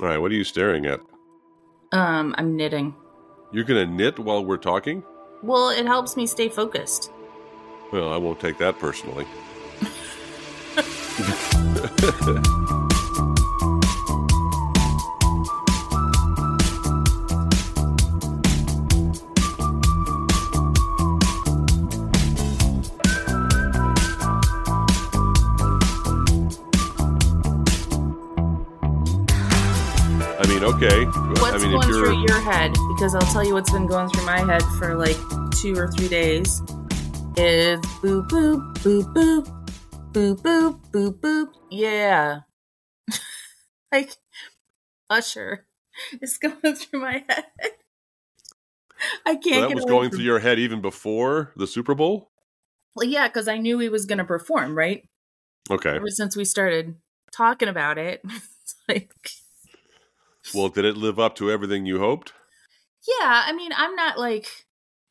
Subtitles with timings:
[0.00, 1.00] All right, what are you staring at?
[1.92, 2.94] Um, I'm knitting.
[3.52, 5.02] You're going to knit while we're talking?
[5.42, 7.10] Well, it helps me stay focused.
[7.92, 9.26] Well, I won't take that personally.
[30.82, 31.04] okay.
[31.04, 32.72] What's I mean, going if you're through your head?
[32.94, 35.16] Because I'll tell you what's been going through my head for like
[35.60, 36.60] two or three days
[37.36, 39.66] is boop boop boop boop
[40.12, 41.48] boop boop boop boop.
[41.70, 42.40] Yeah,
[43.92, 44.16] like
[45.08, 45.66] Usher
[46.20, 47.44] is going through my head.
[49.24, 49.44] I can't.
[49.44, 52.30] so that was going through your head even before the Super Bowl.
[52.94, 55.08] Well, yeah, because I knew he was going to perform, right?
[55.70, 55.96] Okay.
[55.96, 56.96] Ever since we started
[57.32, 58.20] talking about it,
[58.88, 59.14] like,
[60.54, 62.32] Well, did it live up to everything you hoped?
[63.06, 63.44] yeah.
[63.46, 64.46] I mean, I'm not like.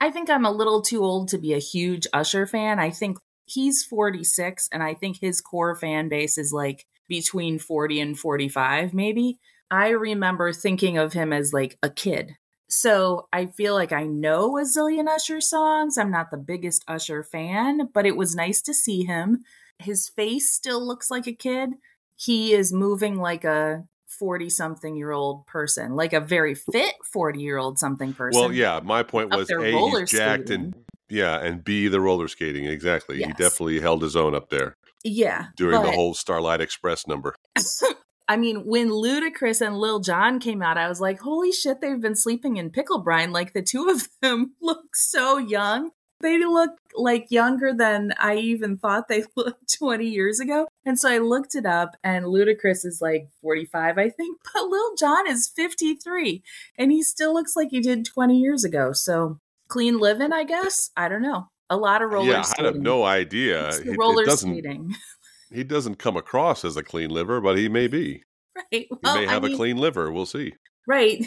[0.02, 2.80] I think I'm a little too old to be a huge Usher fan.
[2.80, 8.00] I think he's 46, and I think his core fan base is like between 40
[8.00, 9.40] and 45, maybe.
[9.70, 12.38] I remember thinking of him as like a kid.
[12.70, 15.98] So I feel like I know a zillion Usher songs.
[15.98, 19.40] I'm not the biggest Usher fan, but it was nice to see him.
[19.80, 21.72] His face still looks like a kid.
[22.16, 23.86] He is moving like a
[24.20, 28.40] 40 something year old person, like a very fit 40 year old something person.
[28.40, 28.82] Well, yeah.
[28.84, 30.66] My point was a he's jacked skating.
[30.66, 30.76] and
[31.10, 33.18] yeah, and b the roller skating exactly.
[33.18, 35.48] He definitely held his own up there Yeah.
[35.56, 37.34] during the whole Starlight Express number.
[38.28, 42.00] I mean, when Ludacris and Lil Jon came out, I was like, holy shit, they've
[42.00, 43.32] been sleeping in pickle brine.
[43.32, 45.90] Like the two of them look so young.
[46.22, 50.68] They look like younger than I even thought they looked 20 years ago.
[50.86, 54.96] And so I looked it up, and Ludacris is like 45, I think, but Lil
[54.96, 56.44] Jon is 53,
[56.78, 58.92] and he still looks like he did 20 years ago.
[58.92, 59.40] So
[59.70, 60.90] clean living, I guess.
[60.98, 61.48] I don't know.
[61.70, 63.72] A lot of roller yeah, I have no idea.
[63.84, 64.96] He- roller doesn't- skating.
[65.52, 68.22] He doesn't come across as a clean liver, but he may be.
[68.56, 68.66] Right.
[68.70, 70.12] He Well, may I have mean- a clean liver.
[70.12, 70.54] We'll see.
[70.86, 71.26] Right.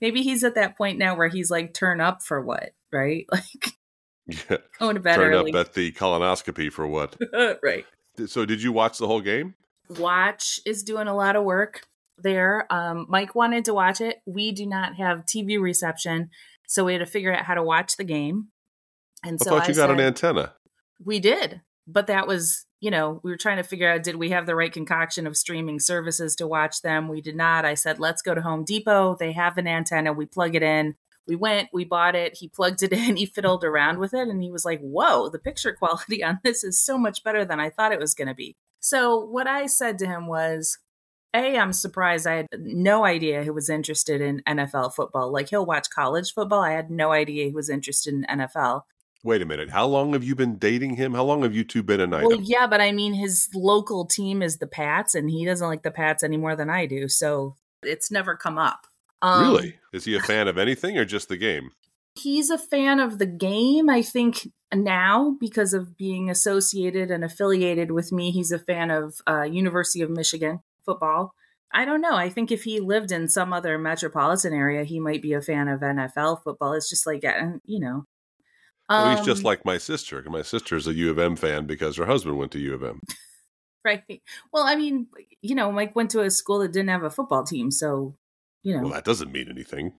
[0.00, 2.70] Maybe he's at that point now where he's like, turn up for what?
[2.92, 3.26] Right?
[3.32, 3.74] Like,
[4.50, 4.58] Yeah.
[4.78, 5.52] going to bed Turned early.
[5.52, 7.16] up at the colonoscopy for what?
[7.62, 7.84] right.
[8.26, 9.54] So, did you watch the whole game?
[9.88, 11.82] Watch is doing a lot of work
[12.22, 12.72] there.
[12.72, 14.20] Um, Mike wanted to watch it.
[14.26, 16.30] We do not have TV reception.
[16.66, 18.48] So we had to figure out how to watch the game.
[19.24, 20.54] And I so thought I you got an antenna.
[21.04, 21.62] We did.
[21.86, 24.54] But that was, you know, we were trying to figure out did we have the
[24.54, 27.08] right concoction of streaming services to watch them?
[27.08, 27.64] We did not.
[27.64, 29.16] I said, let's go to Home Depot.
[29.18, 30.12] They have an antenna.
[30.12, 30.94] We plug it in.
[31.26, 32.36] We went, we bought it.
[32.36, 33.16] He plugged it in.
[33.20, 34.28] He fiddled around with it.
[34.28, 37.60] And he was like, whoa, the picture quality on this is so much better than
[37.60, 38.56] I thought it was going to be.
[38.80, 40.78] So what I said to him was,
[41.34, 42.26] A, I'm surprised.
[42.26, 45.30] I had no idea he was interested in NFL football.
[45.30, 46.62] Like he'll watch college football.
[46.62, 48.82] I had no idea he was interested in NFL.
[49.22, 49.70] Wait a minute.
[49.70, 51.12] How long have you been dating him?
[51.12, 52.28] How long have you two been an item?
[52.28, 55.82] Well, yeah, but I mean, his local team is the Pats, and he doesn't like
[55.82, 57.06] the Pats any more than I do.
[57.06, 58.86] So it's never come up.
[59.22, 59.78] Um, really?
[59.92, 61.70] Is he a fan of anything or just the game?
[62.14, 63.88] He's a fan of the game.
[63.88, 69.20] I think now, because of being associated and affiliated with me, he's a fan of
[69.28, 71.34] uh, University of Michigan football.
[71.72, 72.16] I don't know.
[72.16, 75.68] I think if he lived in some other metropolitan area, he might be a fan
[75.68, 76.72] of NFL football.
[76.72, 77.22] It's just like,
[77.64, 78.04] you know.
[78.88, 80.20] well, he's just Um, like my sister.
[80.28, 83.00] My sister's a U of M fan because her husband went to U of M.
[83.82, 84.20] Right.
[84.52, 85.06] Well, I mean,
[85.40, 88.14] you know, Mike went to a school that didn't have a football team, so
[88.62, 88.82] you know.
[88.82, 89.92] Well, that doesn't mean anything.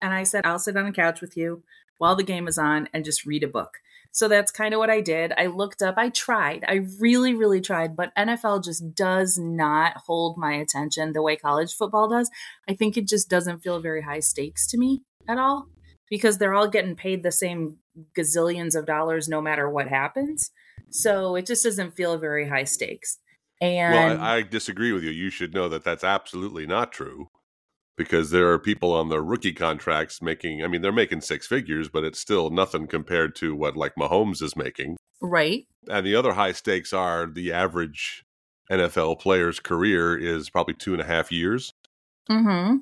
[0.00, 1.62] and I said, I'll sit on the couch with you
[1.98, 3.78] while the game is on and just read a book.
[4.10, 5.32] So that's kind of what I did.
[5.38, 10.36] I looked up, I tried, I really, really tried, but NFL just does not hold
[10.36, 12.30] my attention the way college football does.
[12.68, 15.68] I think it just doesn't feel very high stakes to me at all
[16.10, 17.78] because they're all getting paid the same
[18.14, 20.50] gazillions of dollars no matter what happens.
[20.90, 23.18] So it just doesn't feel very high stakes.
[23.62, 25.10] And Well, I, I disagree with you.
[25.10, 27.28] You should know that that's absolutely not true
[27.96, 31.88] because there are people on their rookie contracts making, I mean, they're making six figures,
[31.88, 34.96] but it's still nothing compared to what like Mahomes is making.
[35.20, 35.66] right.
[35.88, 38.24] And the other high stakes are the average
[38.70, 41.72] NFL player's career is probably two and a half years
[42.30, 42.76] Mm-hmm.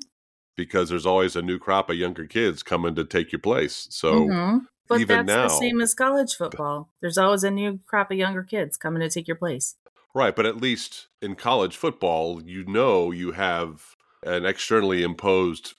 [0.55, 3.87] because there's always a new crop of younger kids coming to take your place.
[3.89, 4.61] So, Mhm.
[4.87, 6.89] But even that's now- the same as college football.
[7.01, 9.75] There's always a new crop of younger kids coming to take your place.
[10.13, 10.35] right.
[10.35, 15.73] But at least in college football, you know you have an externally imposed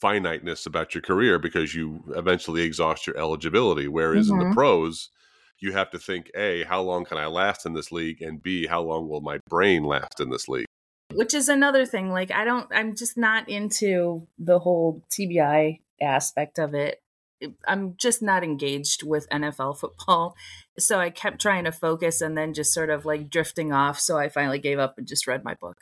[0.00, 3.86] finiteness about your career because you eventually exhaust your eligibility.
[3.86, 4.54] Whereas in the Mhm.
[4.54, 5.10] pros,
[5.58, 8.22] you have to think A, how long can I last in this league?
[8.22, 10.66] And B, how long will my brain last in this league?
[11.12, 12.10] Which is another thing.
[12.10, 17.02] Like, I don't, I'm just not into the whole TBI aspect of it.
[17.66, 20.34] I'm just not engaged with NFL football.
[20.78, 24.00] So I kept trying to focus and then just sort of like drifting off.
[24.00, 25.76] So I finally gave up and just read my book.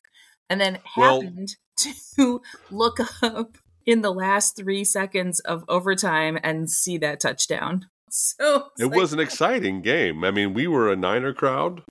[0.50, 1.56] And then Well- happened
[2.16, 2.40] to
[2.70, 7.86] look up in the last three seconds of overtime and see that touchdown.
[8.10, 10.24] So It like, was an exciting game.
[10.24, 11.82] I mean, we were a Niner crowd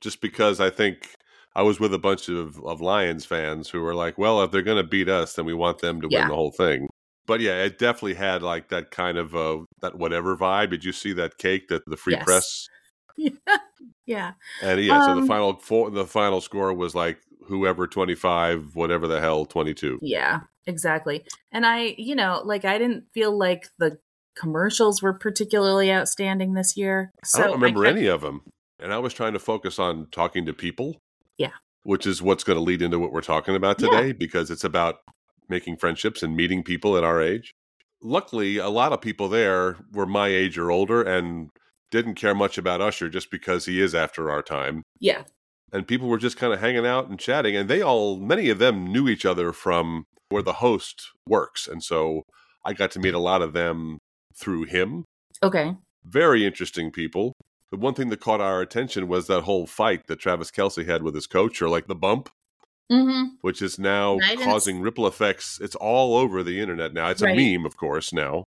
[0.00, 1.10] just because I think
[1.54, 4.62] I was with a bunch of, of Lions fans who were like, well, if they're
[4.62, 6.20] going to beat us, then we want them to Yeah.
[6.20, 6.88] win the whole thing.
[7.26, 10.70] But yeah, it definitely had like that kind of uh, that whatever vibe.
[10.70, 12.24] Did you see that cake that the free Yes.
[12.24, 12.68] press?
[13.18, 13.56] yeah.
[14.06, 14.32] yeah.
[14.62, 18.74] And yeah, so the Um, final four, the final score was like whoever twenty five,
[18.74, 19.98] whatever the hell twenty two.
[20.02, 21.24] Yeah, exactly.
[21.52, 23.98] And I, you know, like I didn't feel like the
[24.36, 27.12] commercials were particularly outstanding this year.
[27.24, 28.42] So I don't remember kept- any of them,
[28.80, 30.96] and I was trying to focus on talking to people.
[31.38, 31.50] Yeah.
[31.82, 33.88] which is what's going to lead into what we're talking about Yeah.
[33.90, 34.96] today because it's about
[35.48, 37.54] making friendships and meeting people at our age.
[38.02, 41.50] Luckily, a lot of people there were my age or older and
[41.92, 44.82] didn't care much about Usher just because he is after our time.
[44.98, 45.22] Yeah.
[45.72, 48.58] And people were just kind of hanging out and chatting, and they all, many of
[48.58, 52.22] them knew each other from where the host works, and so
[52.64, 53.98] I got to meet a lot of them
[54.36, 55.04] through him
[55.42, 55.74] Okay.
[56.04, 57.32] very interesting people.
[57.72, 61.02] The one thing that caught our attention was that whole fight that Travis Kelce had
[61.02, 62.28] with his coach, or like the bump,
[62.90, 63.34] Mm-hmm.
[63.40, 65.58] which is now causing ripple effects.
[65.60, 67.08] It's all over the internet now.
[67.10, 67.36] It's Right.
[67.36, 68.44] a meme, of course, now.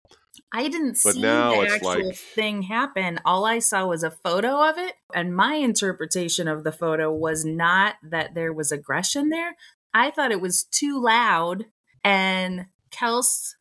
[0.54, 3.18] I didn't But see the actual like- thing happen.
[3.24, 7.44] All I saw was a photo of it, and my interpretation of the photo was
[7.44, 9.56] not that there was aggression there.
[9.94, 11.66] I thought it was too loud,
[12.04, 13.54] and Kels.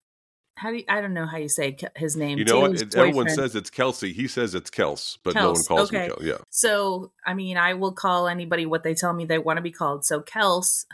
[0.56, 2.38] How do you, I don't know how you say his name?
[2.38, 2.68] You know what?
[2.68, 4.14] Taylor's It, everyone says it's Kelsey.
[4.14, 6.06] He says it's Kels, but no one calls okay.
[6.06, 6.24] him Kels.
[6.24, 6.38] Yeah.
[6.52, 9.72] So, I mean, I will call anybody what they tell me they want to be
[9.72, 10.06] called.
[10.06, 10.86] So, Kels,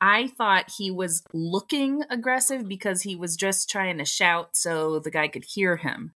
[0.00, 5.10] I thought he was looking aggressive because he was just trying to shout so the
[5.10, 6.14] guy could hear him.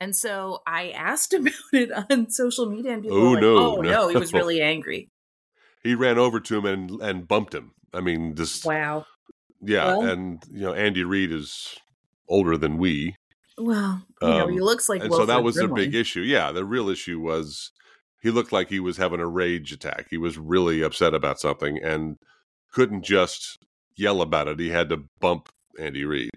[0.00, 3.56] And so I asked about it on social media, and people Oh, were like, no,
[3.56, 5.08] "Oh no, he was really angry."
[5.82, 7.72] He ran over to him and and bumped him.
[7.94, 8.64] I mean, this.
[8.64, 9.06] Wow.
[9.60, 11.76] Yeah, Well- and you know, Andy Reid is
[12.28, 13.14] older than we,
[13.58, 15.02] Well, you know, he Um, looks like.
[15.04, 16.20] and so that was the big issue.
[16.22, 17.70] Yeah, the real issue was
[18.20, 20.06] he looked like he was having a rage attack.
[20.10, 22.16] He was really upset about something and
[22.72, 23.58] couldn't just
[23.96, 24.58] yell about it.
[24.58, 25.48] He had to bump
[25.78, 26.30] Andy Reid.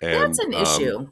[0.00, 1.08] And That's an um, issue.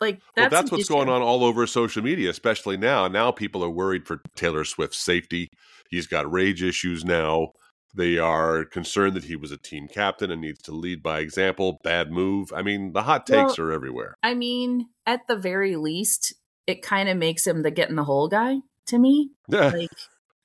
[0.00, 3.08] Like that's, well, that's what's going on all over social media, especially now.
[3.08, 5.48] Now people are worried for Taylor Swift's safety.
[5.88, 7.52] He's got rage issues now.
[7.94, 11.80] They are concerned that he was a team captain and needs to lead by example.
[11.82, 12.52] Bad move.
[12.54, 14.14] I mean, the hot takes are everywhere.
[14.22, 16.34] I mean, at the very least,
[16.66, 18.58] it kind of makes him the get in the hole guy
[18.88, 19.30] to me.
[19.48, 19.88] Like,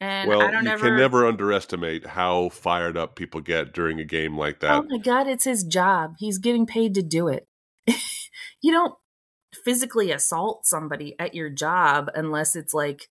[0.01, 0.88] and well, I don't you ever.
[0.88, 4.71] can never underestimate how fired up people get during a game like that.
[4.71, 6.15] Oh my god, it's his job.
[6.18, 7.48] He's getting paid to do it.
[8.62, 8.95] you don't
[9.63, 13.09] physically assault somebody at your job unless it's like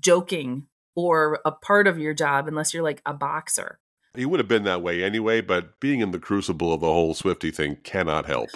[0.00, 3.78] joking or a part of your job unless you're like a boxer.
[4.16, 7.14] He would have been that way anyway, but being in the crucible of the whole
[7.14, 8.48] Swifty thing cannot help.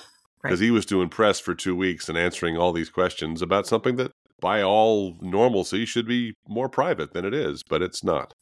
[0.43, 0.65] Because Right.
[0.65, 4.11] he was doing press for two weeks and answering all these questions about something that,
[4.41, 8.35] by all normalcy, should be more private than it is, but it's not.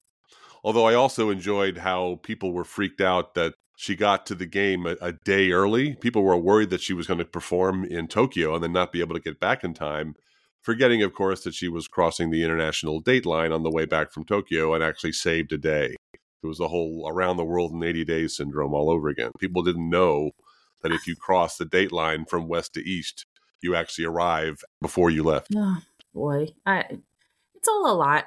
[0.65, 4.87] Although I also enjoyed how people were freaked out that she got to the game
[4.87, 5.95] a, a day early.
[5.95, 8.99] People were worried that she was going to perform in Tokyo and then not be
[8.99, 10.15] able to get back in time,
[10.61, 14.11] forgetting, of course, that she was crossing the international date line on the way back
[14.11, 15.95] from Tokyo and actually saved a day.
[16.43, 19.31] It was the whole around the world in 80 days syndrome all over again.
[19.39, 20.33] People didn't know
[20.83, 23.27] that if you cross the date line from west to east,
[23.63, 25.55] you actually arrive before you left.
[26.15, 26.49] boy.
[26.67, 26.85] I
[27.59, 28.27] it's all a lot.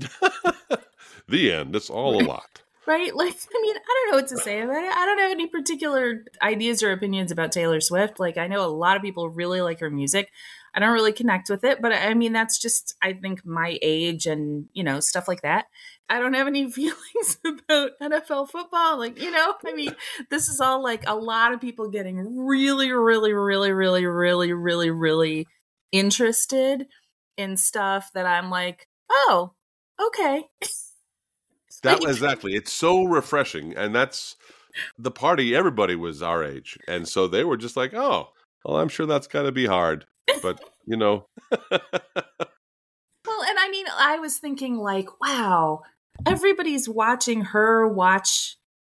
[1.28, 1.76] the end.
[1.76, 2.62] It's all a lot.
[2.86, 3.14] Right?
[3.14, 4.92] Like, I mean, I don't know what to say about it.
[4.92, 8.18] I don't have any particular ideas or opinions about Taylor Swift.
[8.18, 10.30] Like, I know a lot of people really like her music.
[10.74, 14.26] I don't really connect with it, but I mean, that's just, I think, my age
[14.26, 15.66] and, you know, stuff like that.
[16.08, 18.98] I don't have any feelings about NFL football.
[18.98, 19.94] Like, you know, I mean,
[20.30, 24.90] this is all like a lot of people getting really, really, really, really, really, really,
[24.90, 25.46] really
[25.92, 26.86] interested
[27.36, 29.52] in stuff that I'm like, oh,
[30.00, 30.44] okay.
[31.82, 32.56] That exactly.
[32.56, 34.36] It's so refreshing, and that's
[34.98, 35.56] the party.
[35.56, 38.28] Everybody was our age, and so they were just like, "Oh,
[38.66, 40.04] well, I'm sure that's got to be hard."
[40.42, 41.24] But you know,
[43.26, 45.82] Well, and I mean, I was thinking, like, wow,
[46.26, 48.56] everybody's watching her watch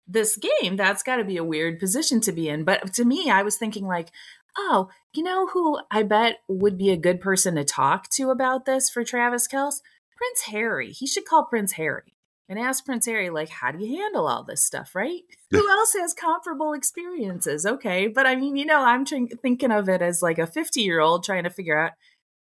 [0.07, 0.75] this game.
[0.75, 2.63] That's got to be a weird position to be in.
[2.63, 4.09] But to me, I was thinking, like,
[4.57, 8.65] oh, you know who I bet would be a good person to talk to about
[8.65, 9.81] this for Travis Kelce?
[10.15, 10.91] Prince Harry.
[10.91, 12.13] He should call Prince Harry
[12.47, 15.21] and ask Prince Harry, like, how do you handle all this stuff, right?
[15.51, 17.65] Who else has comparable experiences?
[17.65, 18.07] Okay.
[18.07, 20.99] But I mean, you know, I'm tr- thinking of it as like a 50 year
[20.99, 21.93] old trying to figure out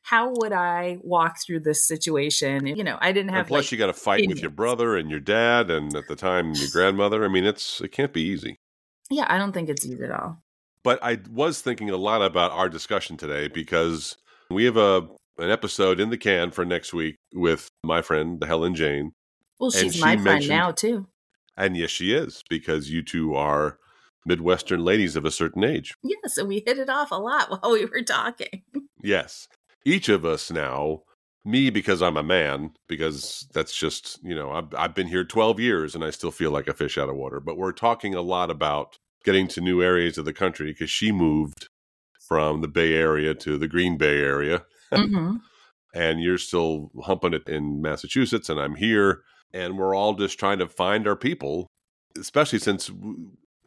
[0.01, 2.65] how would I walk through this situation?
[2.65, 3.39] You know, I didn't have.
[3.39, 6.07] And plus, like, you got to fight with your brother and your dad, and at
[6.07, 7.23] the time, your grandmother.
[7.23, 8.57] I mean, it's it can't be easy.
[9.11, 10.41] Yeah, I don't think it's easy at all.
[10.83, 14.17] But I was thinking a lot about our discussion today because
[14.49, 15.07] we have a
[15.37, 19.13] an episode in the can for next week with my friend Helen Jane.
[19.59, 21.07] Well, she's my friend now too.
[21.57, 23.77] And yes, she is because you two are
[24.25, 25.93] Midwestern ladies of a certain age.
[26.03, 28.63] Yes, and we hit it off a lot while we were talking.
[29.01, 29.47] yes
[29.85, 31.01] each of us now
[31.45, 35.57] me because i'm a man because that's just you know I've, I've been here 12
[35.59, 38.21] years and i still feel like a fish out of water but we're talking a
[38.21, 41.69] lot about getting to new areas of the country because she moved
[42.27, 45.37] from the bay area to the green bay area mm-hmm.
[45.93, 49.21] and you're still humping it in massachusetts and i'm here
[49.53, 51.67] and we're all just trying to find our people
[52.17, 52.91] especially since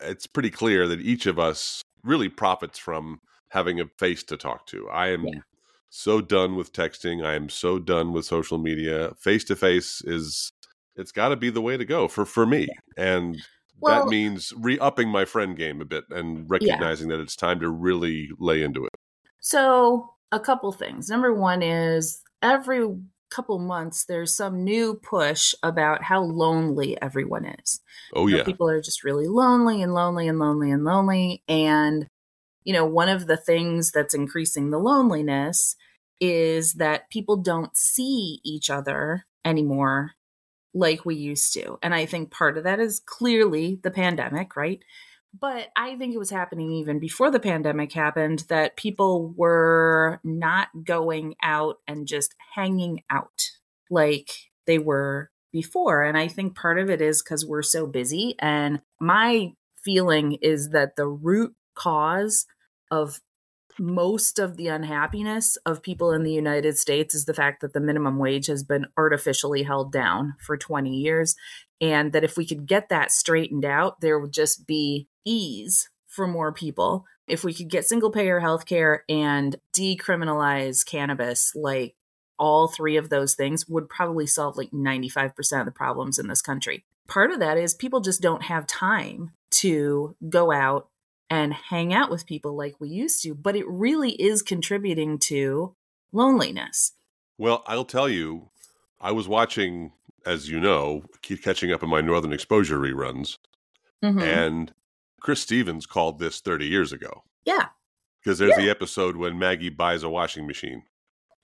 [0.00, 4.66] it's pretty clear that each of us really profits from having a face to talk
[4.66, 5.40] to i am yeah
[5.94, 7.24] so done with texting.
[7.24, 9.12] I am so done with social media.
[9.18, 10.50] Face to face is
[10.96, 12.66] it's got to be the way to go for for me.
[12.96, 13.36] And
[13.82, 17.16] well, that means re-upping my friend game a bit and recognizing yeah.
[17.16, 18.92] that it's time to really lay into it.
[19.40, 21.08] So, a couple things.
[21.08, 22.86] Number 1 is every
[23.30, 27.80] couple months there's some new push about how lonely everyone is.
[28.14, 28.44] Oh you know, yeah.
[28.44, 32.06] People are just really lonely and lonely and lonely and lonely and
[32.64, 35.74] you know, one of the things that's increasing the loneliness
[36.20, 40.12] is that people don't see each other anymore
[40.74, 41.78] like we used to.
[41.82, 44.82] And I think part of that is clearly the pandemic, right?
[45.38, 50.68] But I think it was happening even before the pandemic happened that people were not
[50.84, 53.50] going out and just hanging out
[53.90, 54.30] like
[54.66, 56.02] they were before.
[56.02, 58.34] And I think part of it is because we're so busy.
[58.38, 59.52] And my
[59.82, 62.46] feeling is that the root cause
[62.90, 63.20] of
[63.78, 67.80] most of the unhappiness of people in the United States is the fact that the
[67.80, 71.34] minimum wage has been artificially held down for 20 years.
[71.80, 76.26] And that if we could get that straightened out, there would just be ease for
[76.26, 77.04] more people.
[77.26, 81.94] If we could get single payer healthcare and decriminalize cannabis, like
[82.38, 86.42] all three of those things would probably solve like 95% of the problems in this
[86.42, 86.84] country.
[87.08, 90.88] Part of that is people just don't have time to go out
[91.32, 95.74] and hang out with people like we used to, but it really is contributing to
[96.12, 96.92] loneliness.
[97.38, 98.50] Well, I'll tell you,
[99.00, 99.92] I was watching,
[100.26, 103.38] as you know, keep catching up on my Northern Exposure reruns,
[104.04, 104.18] mm-hmm.
[104.18, 104.74] and
[105.22, 107.22] Chris Stevens called this 30 years ago.
[107.46, 107.68] Yeah.
[108.22, 108.64] Because there's yeah.
[108.64, 110.82] the episode when Maggie buys a washing machine.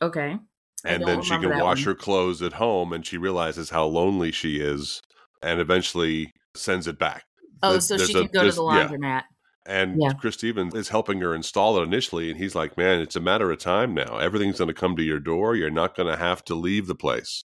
[0.02, 0.36] Okay.
[0.84, 1.86] and then she can wash one.
[1.86, 5.00] her clothes at home and she realizes how lonely she is
[5.42, 7.24] and eventually sends it back.
[7.62, 9.00] Oh, so she can go to the laundromat.
[9.00, 9.22] Yeah
[9.68, 10.12] and yeah.
[10.14, 13.50] Chris Stevens is helping her install it initially, and he's like, "Man, it's a matter
[13.50, 14.16] of time now.
[14.16, 15.54] Everything's going to come to your door.
[15.54, 17.44] You're not going to have to leave the place,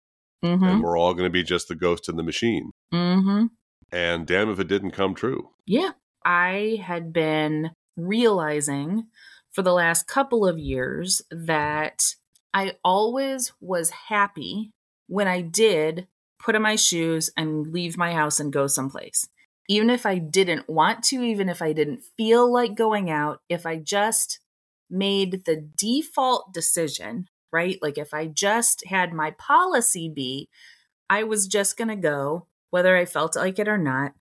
[0.43, 0.63] mm-hmm.
[0.63, 3.45] and we're all going to be just the ghost in the machine." Mm-hmm.
[3.91, 5.51] And damn if it didn't come true.
[5.65, 5.91] Yeah,
[6.25, 9.07] I had been realizing
[9.51, 12.03] for the last couple of years that
[12.53, 14.71] I always was happy
[15.07, 16.07] when I did
[16.39, 19.27] put on my shoes and leave my house and go someplace
[19.67, 23.65] even if I didn't want to, even if I didn't feel like going out, if
[23.65, 24.39] I just
[24.89, 27.77] made the default decision, right?
[27.81, 30.49] Like if I just had my policy be,
[31.09, 34.13] I was just going to go, whether I felt like it or not,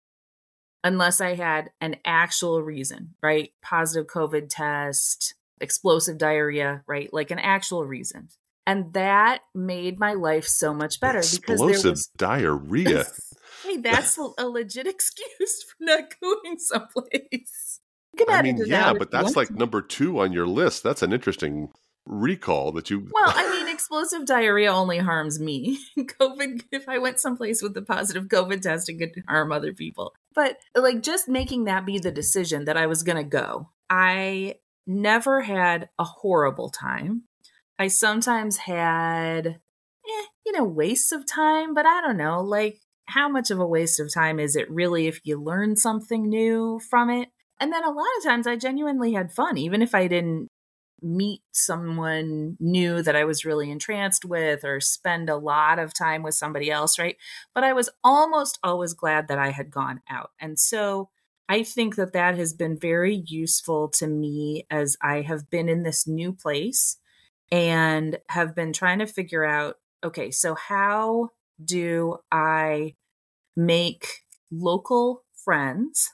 [0.82, 3.50] unless I had an actual reason, right?
[3.62, 7.12] Positive COVID test, explosive diarrhea, right?
[7.12, 8.28] Like an actual reason.
[8.66, 13.06] And that made my life so much better because there was diarrhea.
[13.64, 17.80] hey, that's a legit excuse for not going someplace.
[18.28, 20.82] I mean, yeah, but that's like number two on your list.
[20.82, 21.68] That's an interesting
[22.06, 23.08] recall that you.
[23.12, 25.78] Well, I mean, explosive diarrhea only harms me.
[25.98, 30.14] COVID, if I went someplace with a positive COVID test, it could harm other people.
[30.34, 34.56] But like just making that be the decision that I was going to go, I
[34.86, 37.24] never had a horrible time.
[37.78, 43.28] I sometimes had, eh, you know, wastes of time, but I don't know, like how
[43.28, 47.10] much of a waste of time is it really if you learn something new from
[47.10, 47.28] it?
[47.58, 50.48] And then a lot of times I genuinely had fun, even if I didn't
[51.02, 56.22] meet someone new that I was really entranced with or spend a lot of time
[56.22, 57.16] with somebody else, right?
[57.54, 60.30] But I was almost always glad that I had gone out.
[60.40, 61.10] And so
[61.48, 65.82] I think that that has been very useful to me as I have been in
[65.82, 66.96] this new place
[67.52, 71.30] and have been trying to figure out okay, so how
[71.62, 72.94] do I
[73.56, 76.12] make local friends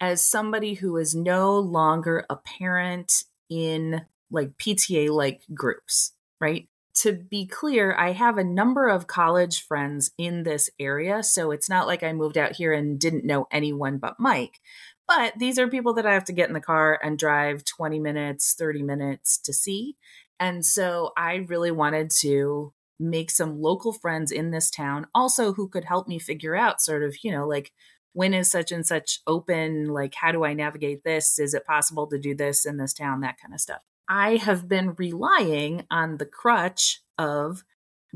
[0.00, 6.68] as somebody who is no longer a parent in like PTA like groups, right?
[7.02, 11.22] To be clear, I have a number of college friends in this area.
[11.22, 14.60] So it's not like I moved out here and didn't know anyone but Mike.
[15.06, 17.98] But these are people that I have to get in the car and drive 20
[17.98, 19.96] minutes, 30 minutes to see.
[20.40, 25.68] And so I really wanted to make some local friends in this town also who
[25.68, 27.72] could help me figure out sort of, you know, like
[28.12, 29.86] when is such and such open?
[29.88, 31.38] Like, how do I navigate this?
[31.38, 33.20] Is it possible to do this in this town?
[33.20, 33.80] That kind of stuff.
[34.08, 37.64] I have been relying on the crutch of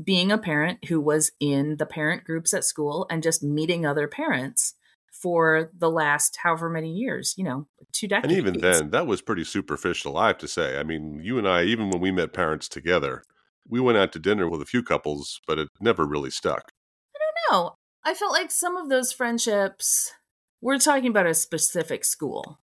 [0.01, 4.07] being a parent who was in the parent groups at school and just meeting other
[4.07, 4.75] parents
[5.11, 8.31] for the last however many years, you know, two decades.
[8.31, 10.77] And even then, that was pretty superficial, I have to say.
[10.79, 13.23] I mean, you and I, even when we met parents together,
[13.69, 16.71] we went out to dinner with a few couples, but it never really stuck.
[17.15, 17.75] I don't know.
[18.03, 20.11] I felt like some of those friendships,
[20.61, 22.59] we're talking about a specific school.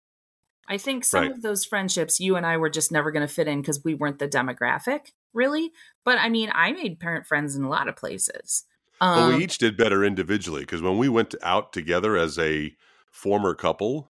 [0.68, 1.32] I think some right.
[1.32, 3.94] of those friendships you and I were just never going to fit in because we
[3.94, 5.72] weren't the demographic, really.
[6.04, 8.64] But I mean, I made parent friends in a lot of places.
[9.00, 12.76] Um, well, we each did better individually because when we went out together as a
[13.10, 14.12] former couple,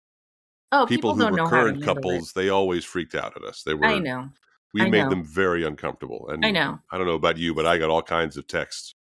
[0.72, 3.62] oh, people, people who were current couples, they always freaked out at us.
[3.62, 4.30] They were, I know,
[4.74, 5.10] we I made know.
[5.10, 6.28] them very uncomfortable.
[6.28, 6.78] And I know.
[6.90, 8.94] I don't know about you, but I got all kinds of texts,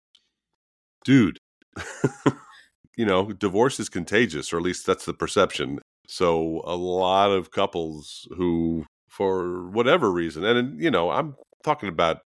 [1.04, 1.38] dude.
[2.96, 5.80] you know, divorce is contagious, or at least that's the perception.
[6.06, 12.18] So a lot of couples who, for whatever reason, and you know, I'm talking about.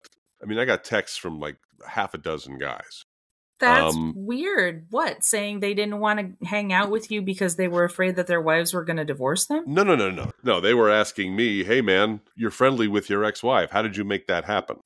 [0.43, 1.57] I mean, I got texts from like
[1.88, 3.05] half a dozen guys.
[3.58, 4.86] That's um, weird.
[4.90, 8.26] What saying they didn't want to hang out with you because they were afraid that
[8.26, 9.64] their wives were going to divorce them?
[9.66, 10.60] No, no, no, no, no.
[10.60, 13.70] They were asking me, "Hey, man, you're friendly with your ex-wife.
[13.70, 14.76] How did you make that happen?"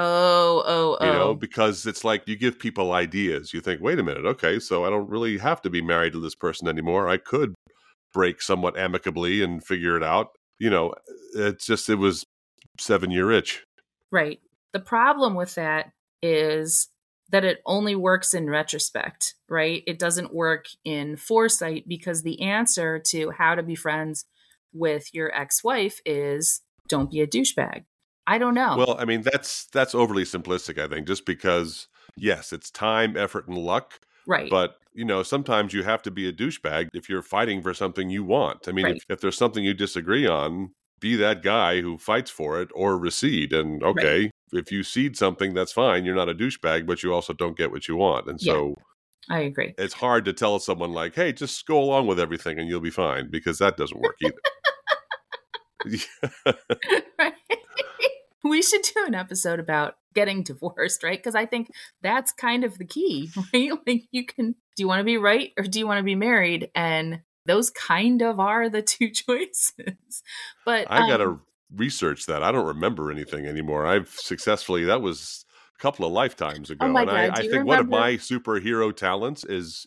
[0.00, 1.04] Oh, oh, oh.
[1.04, 3.52] You know, because it's like you give people ideas.
[3.52, 6.20] You think, wait a minute, okay, so I don't really have to be married to
[6.20, 7.08] this person anymore.
[7.08, 7.52] I could
[8.14, 10.28] break somewhat amicably and figure it out.
[10.60, 10.94] You know,
[11.34, 12.24] it's just, it was
[12.78, 13.64] seven year itch.
[14.12, 14.38] Right.
[14.72, 15.90] The problem with that
[16.22, 16.88] is
[17.30, 19.82] that it only works in retrospect, right?
[19.86, 24.24] It doesn't work in foresight because the answer to how to be friends
[24.72, 27.84] with your ex wife is don't be a douchebag.
[28.26, 28.76] I don't know.
[28.76, 33.48] Well, I mean, that's that's overly simplistic, I think, just because yes, it's time, effort,
[33.48, 34.00] and luck.
[34.26, 34.50] Right.
[34.50, 38.10] But you know, sometimes you have to be a douchebag if you're fighting for something
[38.10, 38.68] you want.
[38.68, 38.96] I mean, Right.
[38.96, 42.98] if, if there's something you disagree on, be that guy who fights for it or
[42.98, 43.52] recede.
[43.52, 46.04] And okay, if you cede something, that's fine.
[46.04, 48.26] You're not a douchebag, but you also don't get what you want.
[48.26, 48.52] And Yeah.
[48.52, 48.74] so
[49.30, 49.74] I agree.
[49.78, 52.90] it's hard to tell someone like, hey, just go along with everything and you'll be
[52.90, 54.34] fine because that doesn't work either.
[57.18, 57.32] right.
[58.44, 61.18] We should do an episode about getting divorced, right?
[61.18, 61.70] Because I think
[62.02, 63.72] that's kind of the key, right?
[63.86, 66.14] Like you can do you want to be right or do you want to be
[66.14, 66.70] married?
[66.74, 70.22] And those kind of are the two choices.
[70.64, 71.42] But I got um,
[71.74, 72.42] research that.
[72.42, 73.86] I don't remember anything anymore.
[73.86, 75.44] I've successfully, that was
[75.78, 76.86] a couple of lifetimes oh ago.
[76.86, 79.86] Oh and God, I, I think one of my superhero talents is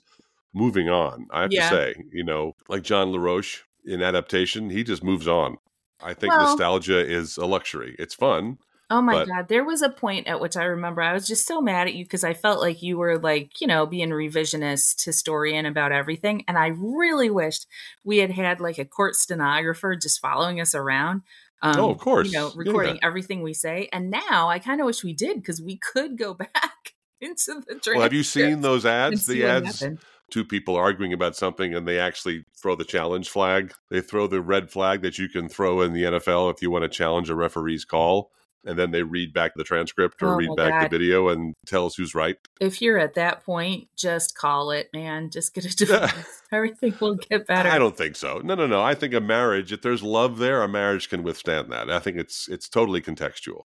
[0.54, 1.28] moving on.
[1.32, 1.70] I have Yeah.
[1.70, 5.58] to say, you know, like John LaRoche in adaptation, he just moves on.
[6.04, 7.96] I think Well- nostalgia is a luxury.
[8.00, 8.58] It's fun.
[8.90, 11.48] Oh my But- god, there was a point at which I remember I was just
[11.48, 15.06] so mad at you because I felt like you were like, you know, being revisionist
[15.06, 17.68] historian about everything and I really wished
[18.04, 21.22] we had had like a court stenographer just following us around.
[21.62, 22.28] Um, Oh, of course.
[22.32, 22.54] You know, Yeah.
[22.56, 23.90] recording everything we say.
[23.94, 27.62] And now I kind of wish we did because we could go back into the
[27.76, 27.88] transcript.
[27.96, 29.26] Well, have you seen those ads?
[29.28, 29.84] The ads,
[30.32, 33.74] two people arguing about something and they actually throw the challenge flag.
[33.90, 36.84] They throw the red flag that you can throw in the NFL if you want
[36.84, 38.32] to challenge a referee's call.
[38.66, 40.84] And then they read back the transcript or Oh read back God.
[40.86, 42.36] the video and tell us who's right.
[42.60, 45.30] If you're at that point, just call it, man.
[45.32, 46.14] Just get a divorce.
[46.52, 47.70] Everything will get better.
[47.70, 48.40] I don't think so.
[48.44, 48.82] No, no, no.
[48.82, 51.90] I think a marriage, if there's love there, a marriage can withstand that.
[51.90, 53.64] I think it's it's totally contextual.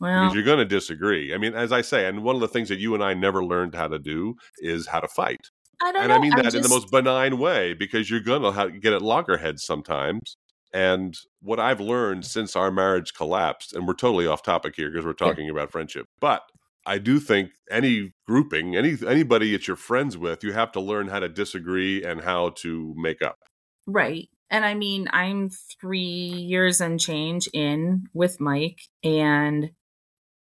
[0.00, 1.34] well, because you're going to disagree.
[1.34, 3.44] I mean, as I say, and one of the things that you and I never
[3.44, 5.50] learned how to do is how to fight.
[5.82, 6.16] I don't And know.
[6.16, 9.62] I mean that in the most benign way because you're going to get at loggerheads
[9.64, 10.36] sometimes.
[10.72, 15.04] And what I've learned since our marriage collapsed, and we're totally off topic here because
[15.04, 16.42] we're talking about friendship, but
[16.84, 21.08] I do think any grouping, any anybody that you're friends with, you have to learn
[21.08, 23.38] how to disagree and how to make up.
[23.86, 24.28] Right.
[24.50, 25.50] And I mean, I'm
[25.80, 29.70] three years and change in with Mike and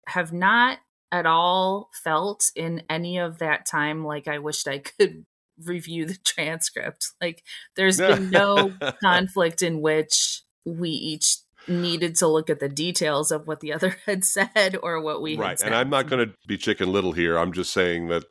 [0.09, 0.79] have not
[1.13, 5.25] at all felt in any of that time like I wished I could
[5.63, 7.09] review the transcript.
[7.21, 7.43] Like,
[7.77, 11.39] there's been no conflict in which we each
[11.69, 15.37] needed to look at the details of what the other had said or what we
[15.37, 18.25] had right and i'm not going to be chicken little here i'm just saying that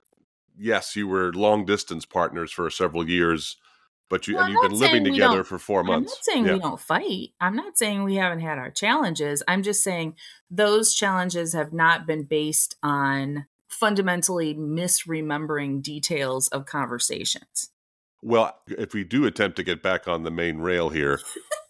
[0.62, 3.58] yes, you were long distance partners for several years,
[4.10, 6.14] but you Well, and you've been living together for four months.
[6.14, 6.54] I'm not saying yeah.
[6.54, 7.30] we don't fight.
[7.40, 9.42] I'm not saying we haven't had our challenges.
[9.48, 10.16] I'm just saying
[10.50, 17.70] those challenges have not been based on fundamentally misremembering details of conversations.
[18.22, 21.20] Well, if we do attempt to get back on the main rail here,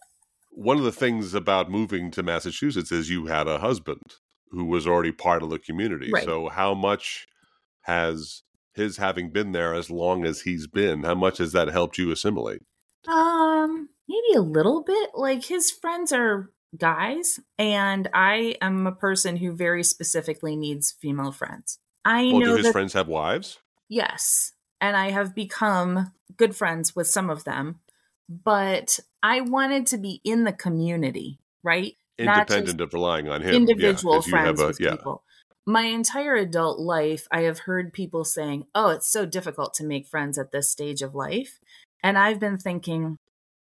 [0.52, 4.02] one of the things about moving to Massachusetts is you had a husband
[4.50, 6.12] who was already part of the community.
[6.12, 6.26] Right.
[6.26, 7.28] So, how much
[7.84, 11.98] has his having been there as long as he's been, how much has that helped
[11.98, 12.62] you assimilate?
[13.08, 15.12] Um, maybe a little bit.
[15.14, 21.32] Like his friends are guys, and I am a person who very specifically needs female
[21.32, 21.80] friends.
[22.06, 23.60] I Well, know do his that friends have wives?
[23.90, 24.54] Yes.
[24.80, 27.80] And I have become good friends with some of them,
[28.28, 31.96] but I wanted to be in the community, right?
[32.18, 33.54] Independent of relying on him.
[33.54, 34.92] Individual have friends a- with yeah.
[34.92, 35.24] people.
[35.66, 40.08] My entire adult life, I have heard people saying, oh, it's so difficult to make
[40.08, 41.60] friends at this stage of life.
[42.04, 43.18] And I've been thinking,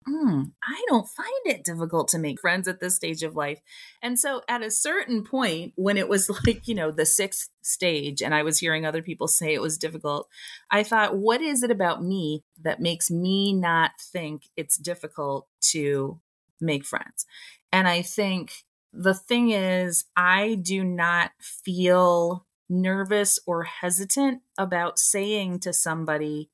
[0.07, 3.59] hmm, I don't find it difficult to make friends at this stage of life.
[4.01, 8.21] And so at a certain point, when it was like, you know, the sixth stage,
[8.21, 10.29] and I was hearing other people say it was difficult,
[10.71, 16.19] I thought, what is it about me that makes me not think it's difficult to
[16.61, 17.25] make friends?
[17.71, 25.59] And I think the thing is, I do not feel nervous or hesitant about saying
[25.59, 26.49] to somebody,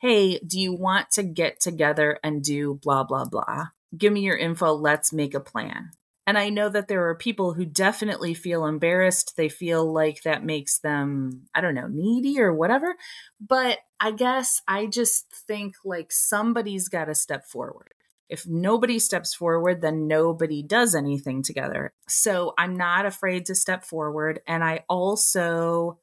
[0.00, 3.68] hey, do you want to get together and do blah, blah, blah?
[3.96, 4.72] Give me your info.
[4.72, 5.90] Let's make a plan.
[6.26, 9.34] And I know that there are people who definitely feel embarrassed.
[9.36, 12.96] They feel like that makes them, I don't know, needy or whatever.
[13.40, 17.94] But I guess I just think like somebody's got to step forward.
[18.28, 21.94] If nobody steps forward, then nobody does anything together.
[22.08, 24.40] So I'm not afraid to step forward.
[24.46, 25.98] And I also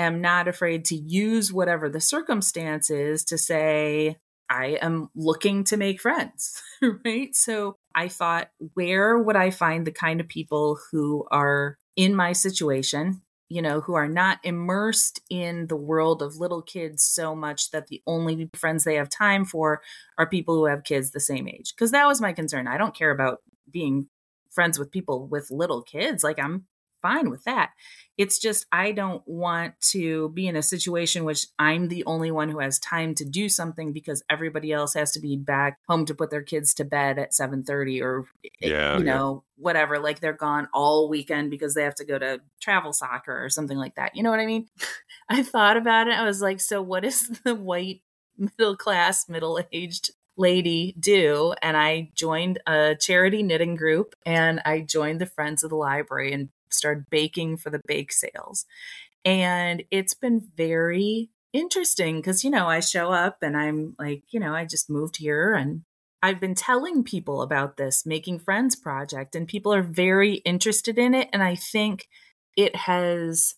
[0.00, 4.16] am not afraid to use whatever the circumstance is to say,
[4.48, 6.60] I am looking to make friends,
[7.04, 7.34] right?
[7.36, 12.32] So I thought, where would I find the kind of people who are in my
[12.32, 17.70] situation, you know, who are not immersed in the world of little kids so much
[17.70, 19.82] that the only friends they have time for
[20.18, 21.72] are people who have kids the same age?
[21.74, 22.66] Because that was my concern.
[22.66, 23.38] I don't care about
[23.70, 24.08] being
[24.50, 26.24] friends with people with little kids.
[26.24, 26.66] Like, I'm
[27.02, 27.70] fine with that.
[28.18, 32.50] It's just I don't want to be in a situation which I'm the only one
[32.50, 36.14] who has time to do something because everybody else has to be back home to
[36.14, 39.12] put their kids to bed at 7:30 or eh, Yeah, you yeah.
[39.12, 43.42] know, whatever, like they're gone all weekend because they have to go to travel soccer
[43.42, 44.14] or something like that.
[44.14, 44.66] You know what I mean?
[45.28, 46.14] I thought about it.
[46.14, 48.02] I was like, so what is the white
[48.36, 55.20] middle class, middle-aged lady do and i joined a charity knitting group and i joined
[55.20, 58.64] the friends of the library and started baking for the bake sales.
[59.24, 64.40] And it's been very interesting because, you know, I show up and I'm like, you
[64.40, 65.82] know, I just moved here and
[66.22, 71.14] I've been telling people about this Making Friends project, and people are very interested in
[71.14, 71.28] it.
[71.32, 72.08] And I think
[72.56, 73.54] it has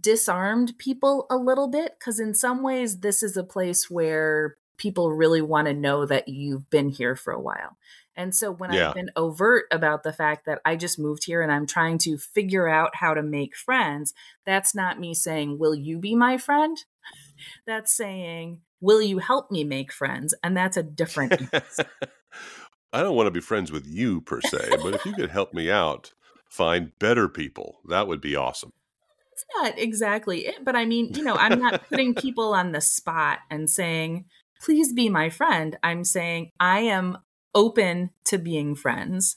[0.00, 5.12] disarmed people a little bit because, in some ways, this is a place where people
[5.12, 7.76] really want to know that you've been here for a while.
[8.20, 8.88] And so when Yeah.
[8.88, 12.18] I've been overt about the fact that I just moved here and I'm trying to
[12.18, 14.12] figure out how to make friends,
[14.44, 16.76] that's not me saying, Will you be my friend?
[17.66, 20.34] That's saying, Will you help me make friends?
[20.44, 21.32] And that's a different.
[22.92, 25.54] I don't want to be friends with you per se, but if you could help
[25.54, 26.12] me out
[26.50, 28.72] find better people, that would be awesome.
[29.32, 32.82] It's not exactly it, but I mean, you know, I'm not putting people on the
[32.82, 34.26] spot and saying,
[34.60, 35.78] please be my friend.
[35.82, 37.18] I'm saying I am
[37.54, 39.36] open to being friends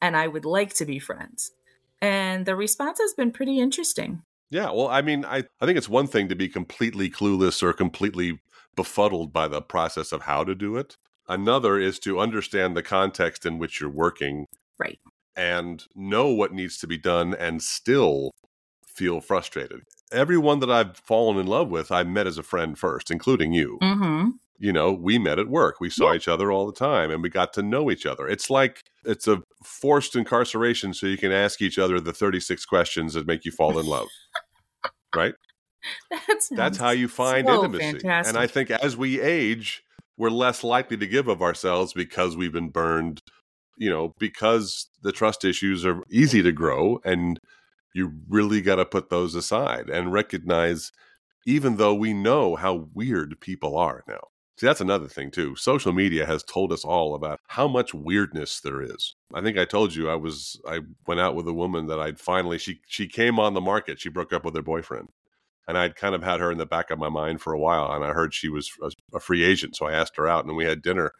[0.00, 1.52] and I would like to be friends.
[2.00, 4.22] And the response has been pretty interesting.
[4.50, 7.72] Yeah, well, I mean, I, I think it's one thing to be completely clueless or
[7.72, 8.40] completely
[8.74, 10.96] befuddled by the process of how to do it.
[11.28, 14.46] Another is to understand the context in which you're working
[14.78, 14.98] Right.
[15.36, 18.32] and know what needs to be done and still
[18.86, 19.82] feel frustrated.
[20.10, 23.78] Everyone that I've fallen in love with, I met as a friend first, including you.
[23.80, 24.30] Mm-hmm.
[24.62, 25.80] You know, we met at work.
[25.80, 26.16] We saw Yeah.
[26.16, 28.28] each other all the time and we got to know each other.
[28.28, 33.14] It's like it's a forced incarceration so you can ask each other the 36 questions
[33.14, 34.06] that make you fall in love.
[35.16, 35.34] right?
[36.28, 37.92] That's That's how you find so intimacy.
[38.00, 38.28] fantastic.
[38.28, 39.82] And I think as we age,
[40.18, 43.22] we're less likely to give of ourselves because we've been burned,
[43.78, 47.40] you know, because the trust issues are easy to grow and
[47.94, 50.92] you really got to put those aside and recognize
[51.46, 54.20] even though we know how weird people are now.
[54.60, 55.56] See, that's another thing too.
[55.56, 59.14] Social media has told us all about how much weirdness there is.
[59.32, 62.20] I think I told you I was I went out with a woman that I'd
[62.20, 63.98] finally she she came on the market.
[63.98, 65.08] She broke up with her boyfriend.
[65.66, 67.90] and I'd kind of had her in the back of my mind for a while,
[67.90, 68.70] and I heard she was
[69.14, 71.12] a free agent, so I asked her out, and we had dinner,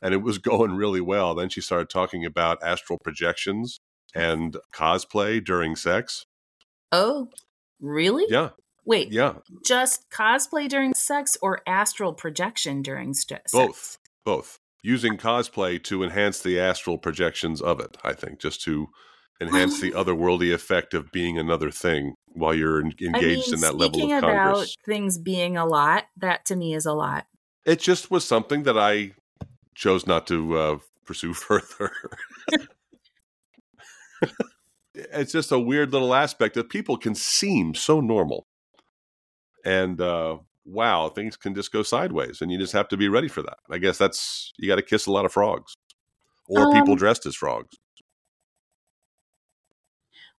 [0.00, 1.34] and it was going really well.
[1.34, 3.78] Then she started talking about astral projections
[4.14, 6.24] and cosplay during sex.
[6.92, 7.28] Oh,
[7.78, 8.24] really?
[8.30, 8.50] Yeah.
[8.86, 9.12] Wait.
[9.12, 9.34] Yeah.
[9.64, 13.52] Just cosplay during sex or astral projection during st- sex?
[13.52, 13.98] Both.
[14.24, 14.58] Both.
[14.82, 18.86] Using cosplay to enhance the astral projections of it, I think, just to
[19.40, 23.76] enhance the otherworldly effect of being another thing while you're engaged I mean, in that
[23.76, 24.76] level of about Congress.
[24.86, 27.26] things being a lot, that to me is a lot.
[27.64, 29.12] It just was something that I
[29.74, 31.90] chose not to uh, pursue further.
[34.94, 38.46] it's just a weird little aspect that people can seem so normal.
[39.66, 43.28] And uh, wow, things can just go sideways, and you just have to be ready
[43.28, 43.58] for that.
[43.70, 45.76] I guess that's you got to kiss a lot of frogs
[46.48, 47.76] or people Um, dressed as frogs.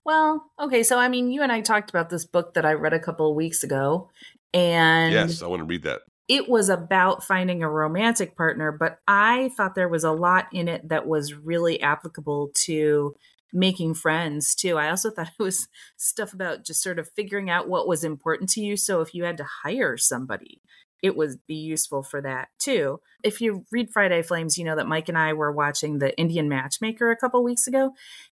[0.06, 2.94] Well, okay, so I mean, you and I talked about this book that I read
[2.94, 4.10] a couple of weeks ago,
[4.54, 6.02] and Yes, I want to read that.
[6.28, 10.68] it was about finding a romantic partner, but I thought there was a lot in
[10.68, 13.16] it that was really applicable to
[13.54, 14.78] making friends too.
[14.78, 18.50] I also thought it was stuff about just sort of figuring out what was important
[18.52, 18.78] to you.
[18.78, 20.62] So if you had to hire somebody,
[21.04, 23.00] it would be useful for that too.
[23.24, 26.50] If you read Friday Flames, you know that Mike and I were watching the Indian
[26.50, 27.92] Matchmaker a couple weeks ago,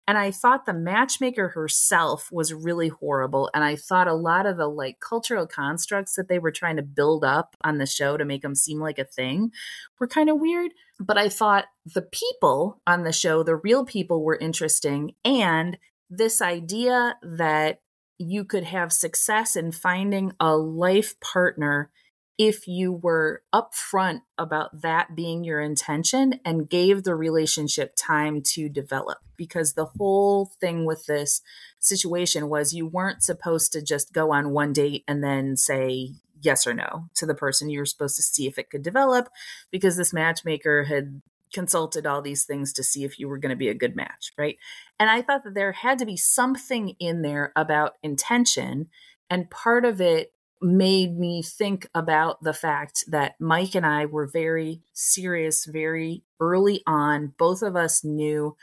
[0.07, 3.49] and I thought the matchmaker herself was really horrible.
[3.53, 6.83] And I thought a lot of the like cultural constructs that they were trying to
[6.83, 9.51] build up on the show to make them seem like a thing
[9.99, 10.71] were kind of weird.
[10.99, 15.15] But I thought the people on the show, the real people, were interesting.
[15.25, 15.77] And
[16.09, 17.79] this idea that
[18.19, 21.89] you could have success in finding a life partner
[22.37, 28.69] if you were upfront about that being your intention and gave the relationship time to
[28.69, 29.19] develop.
[29.37, 31.41] Because the whole thing with this
[31.79, 36.65] situation was you weren't supposed to just go on one date and then say yes
[36.65, 37.69] or no to the person.
[37.69, 39.29] You were supposed to see if it could develop
[39.71, 41.21] because this matchmaker had
[41.53, 44.31] consulted all these things to see if you were going to be a good match,
[44.37, 44.57] right?
[44.99, 48.87] And I thought that there had to be something in there about intention.
[49.29, 54.27] And part of it made me think about the fact that Mike and I were
[54.27, 57.33] very serious very early on.
[57.37, 58.55] Both of us knew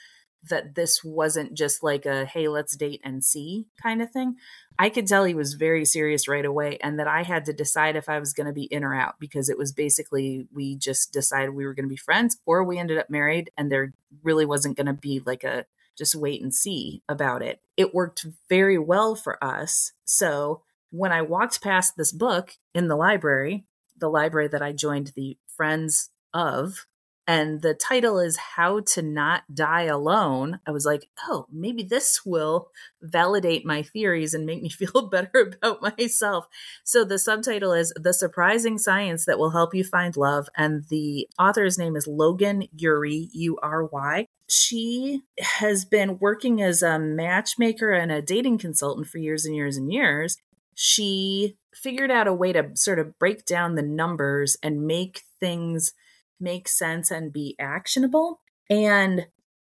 [0.49, 4.37] that this wasn't just like a hey, let's date and see kind of thing.
[4.79, 7.97] I could tell he was very serious right away and that I had to decide
[7.97, 11.13] if I was going to be in or out because it was basically we just
[11.13, 14.47] decided we were going to be friends or we ended up married and there really
[14.47, 15.67] wasn't going to be like a
[15.99, 17.61] just wait and see about it.
[17.77, 19.93] It worked very well for us.
[20.05, 23.65] So when I walked past this book in the library,
[23.97, 26.87] the library that I joined the Friends of,
[27.31, 32.23] and the title is How to Not Die Alone, I was like, oh, maybe this
[32.27, 36.47] will validate my theories and make me feel better about myself.
[36.83, 40.49] So the subtitle is The Surprising Science That Will Help You Find Love.
[40.57, 44.27] And the author's name is Logan Ury, U R Y.
[44.49, 49.77] She has been working as a matchmaker and a dating consultant for years and years
[49.77, 50.37] and years
[50.83, 55.93] she figured out a way to sort of break down the numbers and make things
[56.41, 58.41] make sense and be actionable.
[58.71, 59.27] And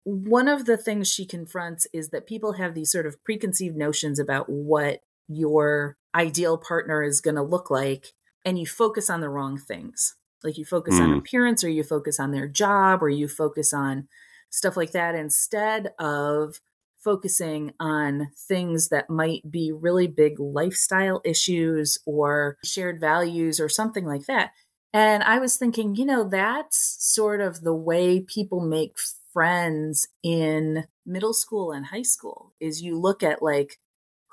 [0.05, 4.19] one of the things she confronts is that people have these sort of preconceived notions
[4.19, 9.29] about what your ideal partner is going to look like, and you focus on the
[9.29, 10.15] wrong things.
[10.43, 11.19] Like you focus on Mm.
[11.19, 14.09] appearance, or you focus on their job, or you focus on
[14.49, 16.61] stuff like that instead of
[17.05, 24.07] focusing on things that might be really big lifestyle issues or shared values or something
[24.07, 24.53] like that.
[24.93, 28.97] And I was thinking, you know, that's sort of the way people make
[29.33, 33.79] friends in middle school and high school is you look at like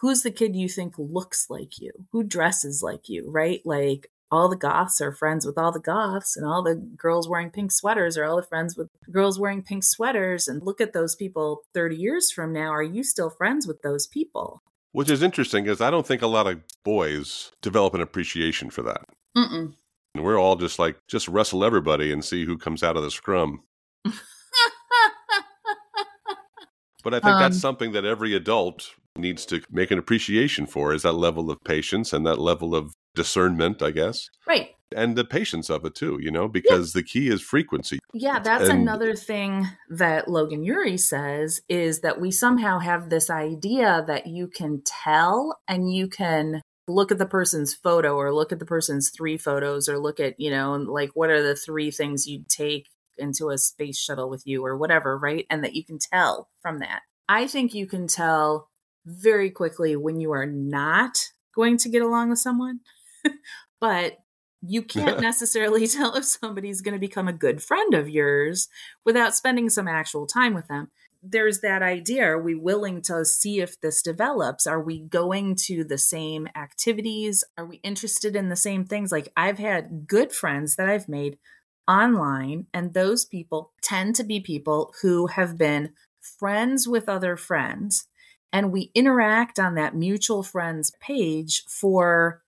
[0.01, 3.61] who's the kid you think looks like you, who dresses like you, right?
[3.65, 7.51] Like all the goths are friends with all the goths and all the girls wearing
[7.51, 11.15] pink sweaters are all the friends with girls wearing pink sweaters and look at those
[11.15, 14.61] people 30 years from now are you still friends with those people
[14.93, 18.81] Which is interesting because I don't think a lot of boys develop an appreciation for
[18.83, 19.03] that.
[19.37, 19.73] Mm-mm.
[20.15, 23.11] And we're all just like, just wrestle everybody and see who comes out of the
[23.11, 23.61] scrum.
[27.03, 30.93] But I think Um, that's something that every adult needs to make an appreciation for
[30.93, 34.29] is that level of patience and that level of discernment, I guess.
[34.47, 37.99] right And the patience of it too, you know, because the key is frequency.
[38.13, 43.29] Yeah, that's And- another thing that Logan Ury says is that we somehow have this
[43.29, 48.51] idea that you can tell and you can look at the person's photo or look
[48.51, 51.89] at the person's three photos or look at, you know, like what are the three
[51.91, 55.45] things you'd take into a space shuttle with you or whatever, right?
[55.49, 57.01] And that you can tell from that.
[57.29, 58.67] I think you can tell
[59.05, 61.17] very quickly when you are not
[61.55, 62.79] going to get along with someone.
[63.79, 64.19] but
[64.61, 68.69] you can't necessarily tell if somebody's going to become a good friend of yours
[69.05, 70.89] without spending some actual time with them.
[71.23, 74.65] There's that idea are we willing to see if this develops?
[74.65, 77.43] Are we going to the same activities?
[77.57, 79.11] Are we interested in the same things?
[79.11, 81.37] Like, I've had good friends that I've made
[81.87, 88.07] online, and those people tend to be people who have been friends with other friends.
[88.51, 92.41] And we interact on that mutual friends page for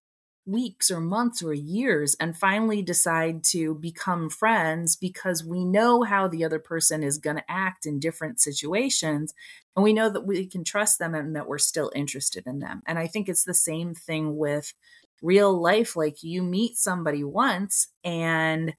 [0.46, 6.28] weeks or months or years and finally decide to become friends because we know how
[6.28, 9.34] the other person is going to act in different situations
[9.76, 12.82] and we know that we can trust them and that we're still interested in them.
[12.86, 14.74] And I think it's the same thing with
[15.22, 18.74] real life like you meet somebody once and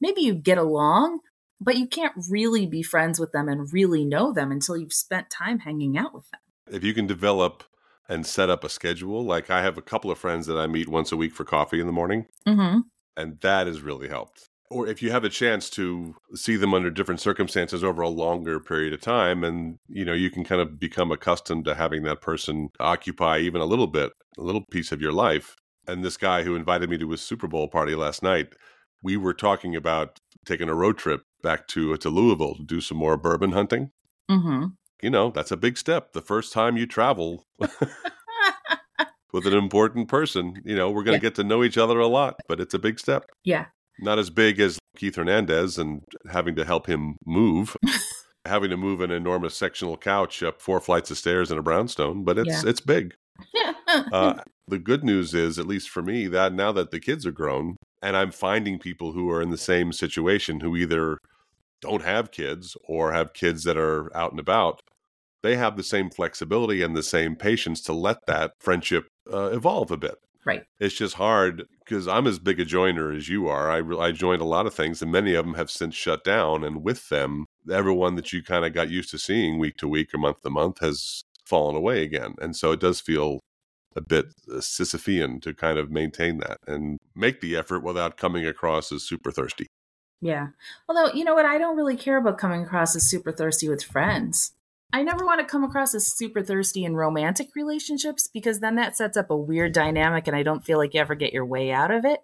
[0.00, 1.20] maybe you get along
[1.60, 5.28] but you can't really be friends with them and really know them until you've spent
[5.28, 6.40] time hanging out with them.
[6.74, 7.64] If you can develop
[8.10, 9.24] and set up a schedule.
[9.24, 11.80] Like I have a couple of friends that I meet once a week for coffee
[11.80, 12.80] in the morning, mm-hmm.
[13.16, 14.48] and that has really helped.
[14.68, 18.60] Or if you have a chance to see them under different circumstances over a longer
[18.60, 22.20] period of time, and you know you can kind of become accustomed to having that
[22.20, 25.56] person occupy even a little bit, a little piece of your life.
[25.86, 28.48] And this guy who invited me to his Super Bowl party last night,
[29.02, 32.98] we were talking about taking a road trip back to to Louisville to do some
[32.98, 33.92] more bourbon hunting.
[34.28, 34.66] Mm-hmm
[35.02, 36.12] you know, that's a big step.
[36.12, 37.44] The first time you travel
[39.32, 41.30] with an important person, you know, we're going to yeah.
[41.30, 43.26] get to know each other a lot, but it's a big step.
[43.44, 43.66] Yeah.
[43.98, 47.76] Not as big as Keith Hernandez and having to help him move.
[48.46, 52.24] having to move an enormous sectional couch up four flights of stairs in a brownstone,
[52.24, 52.70] but it's yeah.
[52.70, 53.14] it's big.
[54.12, 54.34] uh,
[54.66, 57.76] the good news is, at least for me, that now that the kids are grown,
[58.02, 61.18] and I'm finding people who are in the same situation who either
[61.80, 64.80] don't have kids or have kids that are out and about,
[65.42, 69.90] they have the same flexibility and the same patience to let that friendship uh, evolve
[69.90, 70.16] a bit.
[70.44, 70.64] Right.
[70.78, 73.70] It's just hard because I'm as big a joiner as you are.
[73.70, 76.64] I, I joined a lot of things, and many of them have since shut down.
[76.64, 80.14] And with them, everyone that you kind of got used to seeing week to week
[80.14, 82.34] or month to month has fallen away again.
[82.40, 83.40] And so it does feel
[83.96, 88.46] a bit uh, Sisyphean to kind of maintain that and make the effort without coming
[88.46, 89.66] across as super thirsty.
[90.22, 90.48] Yeah.
[90.88, 91.46] Although, you know what?
[91.46, 94.52] I don't really care about coming across as super thirsty with friends.
[94.92, 98.96] I never want to come across as super thirsty in romantic relationships because then that
[98.96, 101.70] sets up a weird dynamic and I don't feel like you ever get your way
[101.70, 102.20] out of it.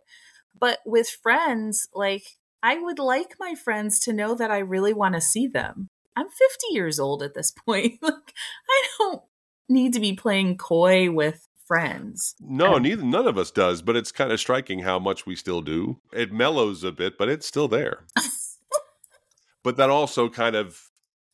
[0.59, 2.24] But with friends, like,
[2.62, 5.90] I would like my friends to know that I really want to see them.
[6.16, 6.38] I'm 50
[6.70, 7.98] years old at this point.
[8.02, 8.33] like,
[8.70, 9.22] I don't
[9.68, 12.35] need to be playing coy with friends.
[12.40, 15.61] No, neither none of us does, but it's kind of striking how much we still
[15.61, 16.00] do.
[16.12, 18.05] It mellows a bit, but it's still there.
[19.62, 20.86] but that also kind of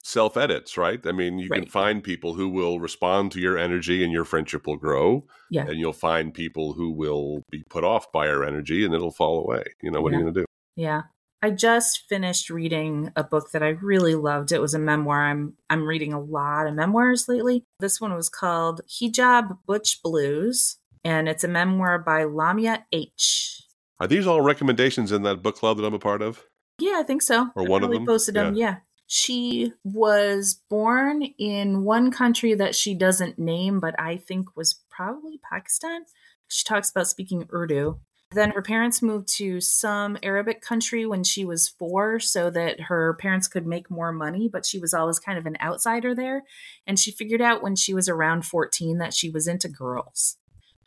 [0.02, 1.00] self edits, right?
[1.06, 1.62] I mean, you right.
[1.62, 5.26] can find people who will respond to your energy and your friendship will grow.
[5.50, 5.66] Yeah.
[5.66, 9.40] And you'll find people who will be put off by your energy and it'll fall
[9.40, 9.64] away.
[9.82, 10.18] You know, what yeah.
[10.18, 10.46] are you going to do?
[10.76, 11.02] Yeah.
[11.44, 14.52] I just finished reading a book that I really loved.
[14.52, 15.26] It was a memoir.
[15.26, 17.64] I'm I'm reading a lot of memoirs lately.
[17.80, 23.60] This one was called Hijab Butch Blues, and it's a memoir by Lamya H.
[23.98, 26.44] Are these all recommendations in that book club that I'm a part of?
[26.78, 27.48] Yeah, I think so.
[27.56, 28.54] Or I one of them posted them.
[28.54, 28.66] Yeah.
[28.66, 28.76] yeah.
[29.14, 35.38] She was born in one country that she doesn't name, but I think was probably
[35.38, 36.06] Pakistan.
[36.48, 38.00] She talks about speaking Urdu.
[38.30, 43.12] Then her parents moved to some Arabic country when she was four so that her
[43.20, 46.44] parents could make more money, but she was always kind of an outsider there.
[46.86, 50.38] And she figured out when she was around 14 that she was into girls.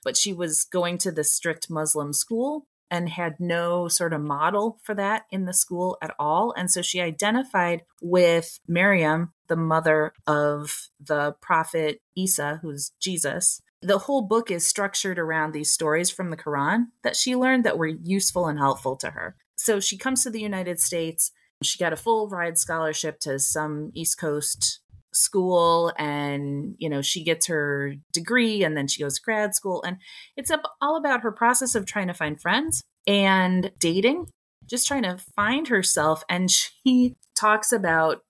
[0.04, 4.80] But she was going to the strict Muslim school and had no sort of model
[4.82, 6.54] for that in the school at all.
[6.56, 14.00] And so she identified with Miriam, the mother of the prophet Isa, who's Jesus, the
[14.00, 17.88] whole book is structured around these stories from the Quran that she learned that were
[17.88, 19.36] useful and helpful to her.
[19.58, 21.32] So she comes to the United States.
[21.62, 24.80] She got a full ride scholarship to some East Coast
[25.16, 29.84] school and you know she gets her degree and then she goes to grad school
[29.84, 29.98] and
[30.36, 34.28] it's all about her process of trying to find friends and dating
[34.66, 38.22] just trying to find herself and she talks about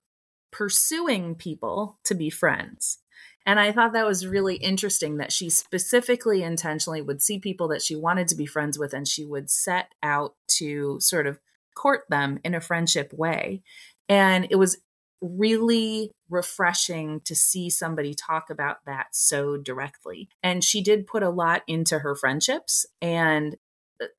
[0.52, 2.98] pursuing people to be friends
[3.46, 7.80] and I thought that was really interesting that she specifically intentionally would see people that
[7.80, 11.38] she wanted to be friends with and she would set out to sort of
[11.76, 13.62] court them in a friendship way.
[14.08, 14.78] And it was
[15.20, 20.28] really refreshing to see somebody talk about that so directly.
[20.42, 23.56] And she did put a lot into her friendships and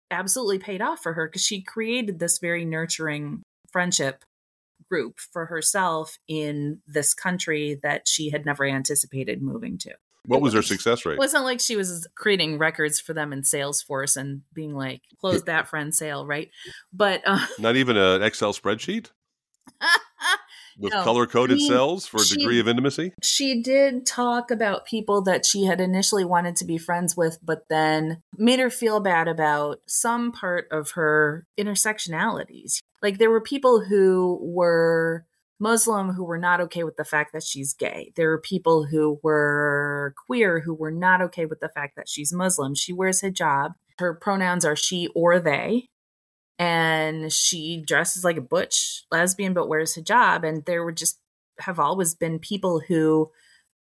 [0.09, 4.23] absolutely paid off for her because she created this very nurturing friendship
[4.89, 9.91] group for herself in this country that she had never anticipated moving to.
[10.25, 11.13] What was her success rate?
[11.13, 15.43] It wasn't like she was creating records for them in Salesforce and being like, close
[15.43, 16.49] that friend sale, right?
[16.91, 19.11] But uh, not even an Excel spreadsheet
[20.77, 21.03] with No.
[21.03, 23.13] color coded I mean, cells for a she- degree of intimacy.
[23.23, 27.63] she did talk about people that she had initially wanted to be friends with, but
[27.69, 32.79] then made her feel bad about some part of her intersectionalities.
[33.01, 35.25] Like there were people who were
[35.59, 38.11] Muslim who were not okay with the fact that she's gay.
[38.15, 42.31] There were people who were queer who were not okay with the fact that she's
[42.31, 42.75] Muslim.
[42.75, 43.71] She wears hijab.
[43.97, 45.89] Her pronouns are she or they.
[46.59, 50.47] And she dresses like a butch lesbian but wears hijab.
[50.47, 51.19] And there were just
[51.59, 53.31] have always been people who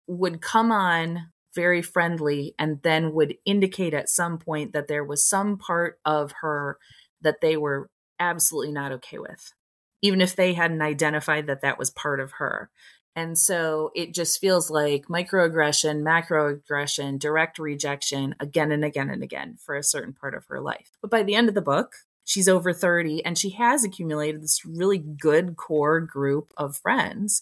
[0.08, 5.26] would come on very friendly and then would indicate at some point that there was
[5.26, 6.78] some part of her
[7.22, 7.90] that they were
[8.20, 9.54] absolutely not okay with,
[10.02, 12.70] even if they hadn't identified that that was part of her.
[13.16, 19.58] And so it just feels like microaggression, macroaggression, direct rejection again and again and again
[19.60, 20.92] for a certain part of her life.
[21.02, 21.94] But by the end of the book,
[22.28, 27.42] she's over 30 and she has accumulated this really good core group of friends.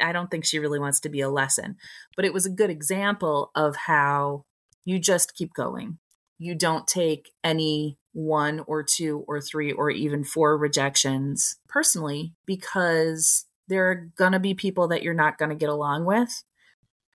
[0.00, 1.76] I don't think she really wants to be a lesson,
[2.16, 4.44] but it was a good example of how
[4.84, 5.98] you just keep going.
[6.38, 13.46] You don't take any one or two or three or even four rejections personally because
[13.68, 16.44] there are going to be people that you're not going to get along with.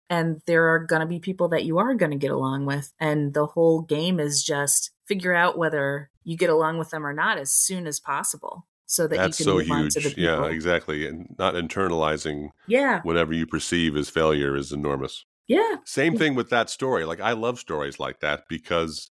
[0.09, 2.93] And there are going to be people that you are going to get along with.
[2.99, 7.13] And the whole game is just figure out whether you get along with them or
[7.13, 9.93] not as soon as possible so that That's you can so move on huge.
[9.93, 10.23] to the people.
[10.23, 11.07] Yeah, exactly.
[11.07, 13.01] And not internalizing Yeah.
[13.03, 15.25] whatever you perceive as failure is enormous.
[15.47, 15.77] Yeah.
[15.85, 16.19] Same Yeah.
[16.19, 17.05] thing with that story.
[17.05, 19.09] Like I love stories like that because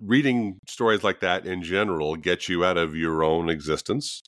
[0.00, 4.22] reading stories like that in general gets you out of your own existence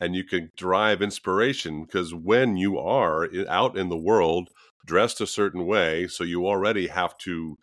[0.00, 4.48] and you can derive inspiration because when you are eh, out in the world
[4.86, 7.58] dressed a certain way so you already have to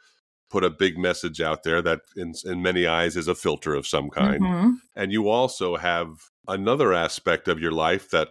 [0.49, 3.87] put a big message out there that in, in many eyes is a filter of
[3.87, 4.41] some kind.
[4.41, 4.73] Mhm.
[4.95, 6.09] and you also have
[6.47, 8.29] another aspect of your life that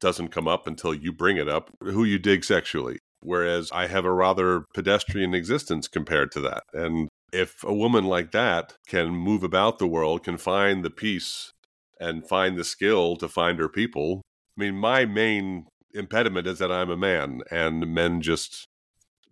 [0.00, 2.98] doesn't come up until you bring it up who you dig sexually.
[3.22, 6.62] Whereas i have a rather pedestrian existence compared to that.
[6.72, 11.52] And if a woman like that can move about the world can find the peace
[12.00, 14.22] and find the skill to find her people
[14.56, 18.66] i mean my main impediment is that i'm a man and men just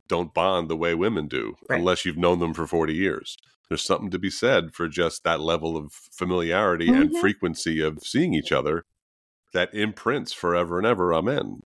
[0.09, 1.79] don't bond the way women do Right.
[1.79, 3.37] unless you've known them for 40 years
[3.69, 7.21] there's something to be said for just that level of familiarity and Mhm.
[7.21, 8.85] frequency of seeing each other
[9.53, 11.61] that imprints forever and ever Amen.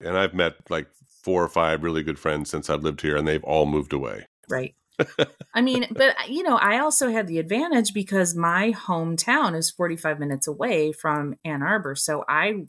[0.00, 0.88] And I've met like
[1.22, 4.26] four or five really good friends since I've lived here, and they've all moved away.
[4.48, 4.74] Right.
[5.54, 10.18] I mean, but you know, I also had the advantage because my hometown is 45
[10.18, 11.94] minutes away from Ann Arbor.
[11.94, 12.66] So I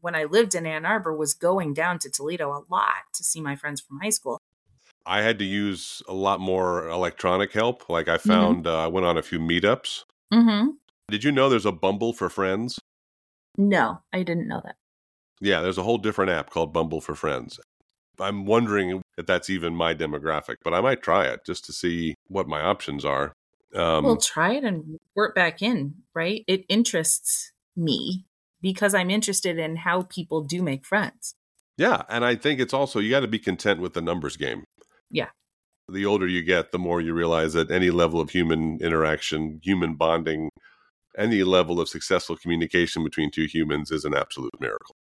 [0.00, 3.40] when I lived in Ann Arbor was going down to Toledo a lot to see
[3.40, 4.38] my friends from high school.
[5.06, 7.88] I had to use a lot more electronic help.
[7.88, 10.04] Like I found, uh, I went on a few meetups.
[10.32, 10.76] Mhm.
[11.10, 12.78] Did you know there's a Bumble for friends?
[13.56, 14.76] No, I didn't know that.
[15.40, 17.60] Yeah, there's a whole different app called Bumble for Friends.
[18.18, 22.14] I'm wondering if that's even my demographic, but I might try it just to see
[22.28, 23.32] what my options are.
[23.74, 26.44] Um, well, try it and work back in, right?
[26.46, 28.24] It interests me
[28.60, 31.34] because I'm interested in how people do make friends.
[31.76, 34.64] Yeah, and I think it's also you got to be content with the numbers game.
[35.14, 35.28] Yeah.
[35.88, 39.94] The older you get, the more you realize that any level of human interaction, human
[39.94, 40.48] bonding,
[41.16, 44.94] any level of successful communication between two humans is an absolute miracle.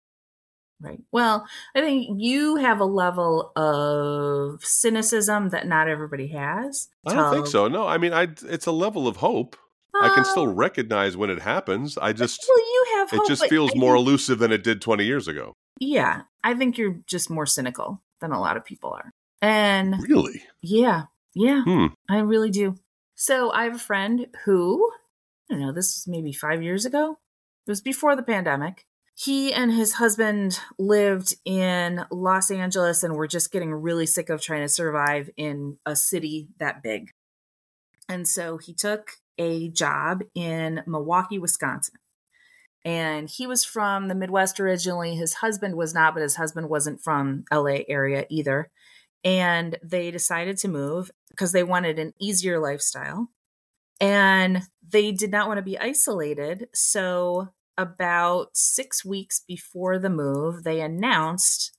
[0.82, 1.00] Right.
[1.12, 1.46] Well,
[1.76, 6.90] I think you have a level of cynicism that not everybody has.
[7.06, 7.68] I don't think So-.
[7.68, 9.56] No, I mean, I it's a level of hope.
[9.94, 11.98] I can still Um, recognize when it happens.
[12.00, 14.82] I just well, you have it just feels I more think- elusive than it did
[14.82, 15.54] 20 years ago.
[15.80, 19.12] yeah, I think you're just more cynical than a lot of people are.
[19.42, 20.44] And Really?
[20.62, 21.88] yeah, yeah, Hmm.
[22.10, 22.76] I really do.
[23.16, 24.90] So I have a friend who,
[25.50, 27.20] I don't know, this was maybe five years ago.
[27.68, 28.86] It was before the pandemic.
[29.16, 34.42] He and his husband lived in Los Angeles and were just getting really sick of
[34.42, 37.12] trying to survive in a city that big.
[38.10, 41.96] And so he took a job in Milwaukee, Wisconsin.
[42.84, 45.16] And he was from the Midwest originally.
[45.16, 48.72] His husband was not, but his husband wasn't from LA area either.
[49.24, 53.30] And they decided to move because they wanted an easier lifestyle.
[54.00, 56.68] And they did not want to be isolated.
[56.74, 61.72] So, about six weeks before the move, they announced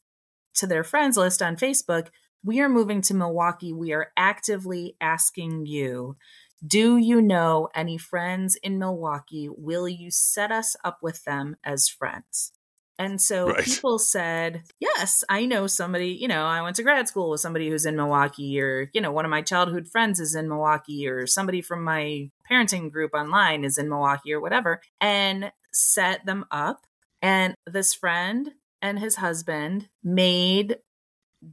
[0.55, 2.09] to their friends list on Facebook
[2.45, 3.73] We are moving to Milwaukee.
[3.73, 6.17] We are actively asking you
[6.65, 9.49] do you know any friends in Milwaukee?
[9.51, 12.53] Will you set us up with them as friends?
[12.99, 13.65] And so Right.
[13.65, 17.69] people said, Yes, I know somebody, you know, I went to grad school with somebody
[17.69, 21.27] who's in Milwaukee, or, you know, one of my childhood friends is in Milwaukee, or
[21.27, 26.87] somebody from my parenting group online is in Milwaukee, or whatever, and set them up.
[27.23, 30.79] And this friend and his husband made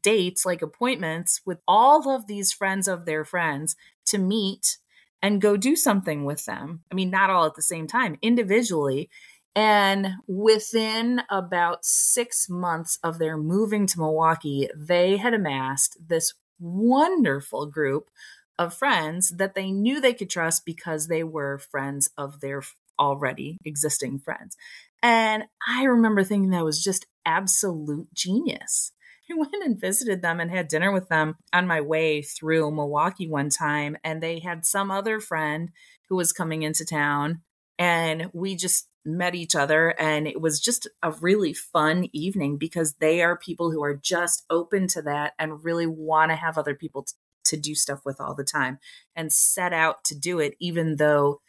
[0.01, 3.75] dates, like appointments, with all of these friends of their friends
[4.07, 4.77] to meet
[5.21, 6.81] and go do something with them.
[6.91, 9.09] I mean, not all at the same time, individually.
[9.55, 17.65] And within about six months of their moving to Milwaukee, they had amassed this wonderful
[17.65, 18.09] group
[18.57, 22.61] of friends that they knew they could trust because they were friends of their
[22.99, 24.57] already existing friends.
[25.01, 28.91] And I remember thinking that was just absolute genius.
[29.31, 33.27] I went and visited them and had dinner with them on my way through Milwaukee
[33.27, 35.69] one time, and they had some other friend
[36.09, 37.41] who was coming into town,
[37.77, 42.95] and we just met each other and it was just a really fun evening because
[42.95, 46.75] they are people who are just open to that and really want to have other
[46.75, 47.13] people t-
[47.45, 48.77] to do stuff with all the time
[49.15, 51.39] and set out to do it even though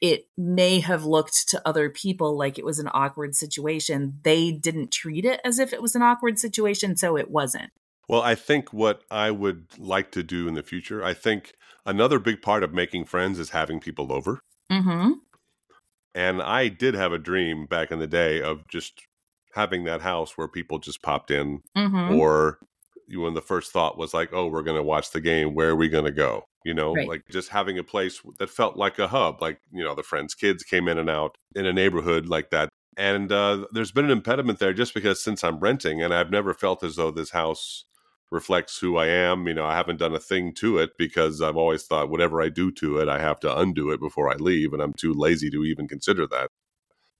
[0.00, 4.18] it may have looked to other people like it was an awkward situation.
[4.22, 7.70] They didn't treat it as if it was an awkward situation so it wasn't.
[8.08, 11.54] Well, I think what I would like to do in the future, I think
[11.84, 14.40] another big part of making friends is having people over.
[14.70, 15.12] mm-hmm
[16.16, 19.02] And I did have a dream back in the day of just
[19.54, 22.58] having that house where people just popped in, mm-hmm or
[23.14, 25.54] when the first thought was like, "Oh, we're going to watch the game.
[25.54, 27.06] Where are we going to go?" You know, Right.
[27.06, 29.42] like just having a place that felt like a hub.
[29.42, 32.70] Like you know, the friends' kids came in and out in a neighborhood like that.
[32.96, 36.54] And uh, there's been an impediment there just because since I'm renting, and I've never
[36.54, 37.84] felt as though this house
[38.30, 39.46] reflects who I am.
[39.46, 42.48] You know, I haven't done a thing to it because I've always thought whatever I
[42.48, 45.50] do to it, I have to undo it before I leave, and I'm too lazy
[45.50, 46.48] to even consider that.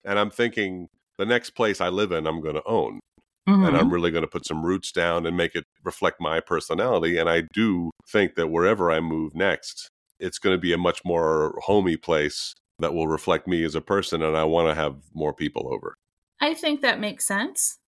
[0.05, 0.89] And I'm thinking
[1.19, 3.01] the next place I live in, I'm going to own
[3.49, 3.65] Mm-hmm.
[3.65, 7.17] and I'm really going to put some roots down and make it reflect my personality.
[7.17, 9.89] And I do think that wherever I move next,
[10.19, 13.81] it's going to be a much more homey place that will reflect me as a
[13.81, 14.21] person.
[14.21, 15.95] And I want to have more people over.
[16.41, 17.79] I think that makes sense.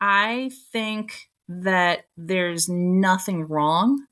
[0.00, 4.06] I think that there's nothing wrong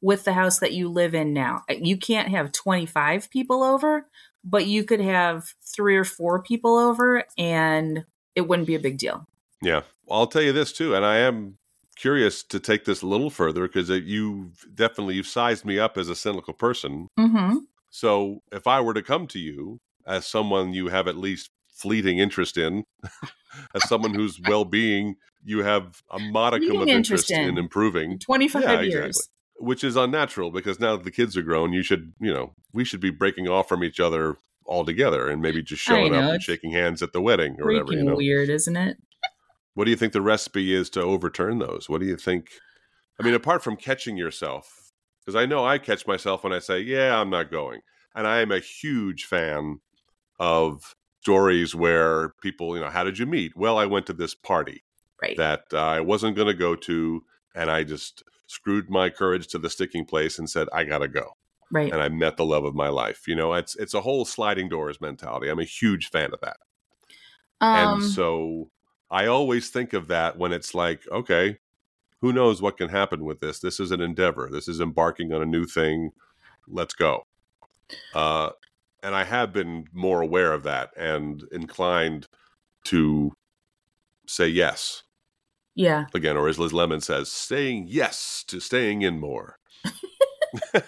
[0.00, 1.62] with the house that you live in now.
[1.68, 4.06] You can't have 25 people over,
[4.44, 8.04] but you could have three or four people over and
[8.34, 9.26] it wouldn't be a big deal.
[9.62, 9.82] Yeah.
[10.10, 10.94] I'll tell you this too.
[10.94, 11.58] And I am
[11.96, 16.08] curious to take this a little further because you definitely you've sized me up as
[16.08, 17.06] a cynical person.
[17.18, 17.58] Mm-hmm.
[17.90, 22.18] So if I were to come to you as someone you have at least fleeting
[22.18, 22.84] interest in,
[23.74, 27.48] as someone whose well-being you have a modicum of interest interest in.
[27.48, 29.06] in improving, 25 Yeah, years.
[29.06, 29.28] exactly.
[29.58, 32.84] which is unnatural because now that the kids are grown, you should, you know, we
[32.84, 34.36] should be breaking off from each other
[34.66, 38.02] altogether and maybe just showing up and shaking hands at the wedding or whatever, you
[38.04, 38.16] know.
[38.16, 38.96] weird, isn't it?
[39.74, 41.88] What do you think the recipe is to overturn those?
[41.88, 42.48] What do you think?
[43.20, 44.92] I mean, apart from catching yourself,
[45.24, 47.80] because I know I catch myself when I say, "Yeah, I'm not going,"
[48.14, 49.78] and I am a huge fan
[50.38, 53.56] of stories where people, you know, how did you meet?
[53.56, 54.82] Well, I went to this party
[55.22, 55.36] Right.
[55.36, 59.58] that uh, I wasn't going to go to, and I just screwed my courage to
[59.58, 61.36] the sticking place and said, "I gotta go,"
[61.70, 61.92] right.
[61.92, 63.28] and I met the love of my life.
[63.28, 65.48] You know, it's it's a whole sliding doors mentality.
[65.48, 66.56] I'm a huge fan of that.
[67.60, 68.70] Um, And so
[69.10, 71.58] I always think of that when it's like, okay,
[72.20, 73.60] who knows what can happen with this?
[73.60, 74.48] This is an endeavor.
[74.50, 76.10] This is embarking on a new thing.
[76.66, 77.26] Let's go.
[78.14, 78.50] Uh,
[79.02, 82.28] and I have been more aware of that and inclined
[82.84, 83.32] to
[84.26, 85.02] say yes
[85.74, 86.06] yeah.
[86.14, 89.58] again, or as Liz Lemon says, saying yes to staying in more.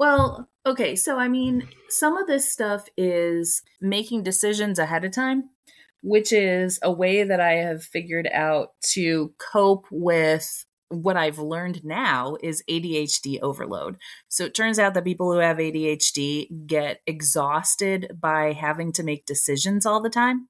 [0.00, 0.96] Well, okay.
[0.96, 5.50] So, I mean, some of this stuff is making decisions ahead of time,
[6.02, 11.84] which is a way that I have figured out to cope with what I've learned
[11.84, 13.98] now is ADHD overload.
[14.26, 19.26] So, it turns out that people who have ADHD get exhausted by having to make
[19.26, 20.48] decisions all the time.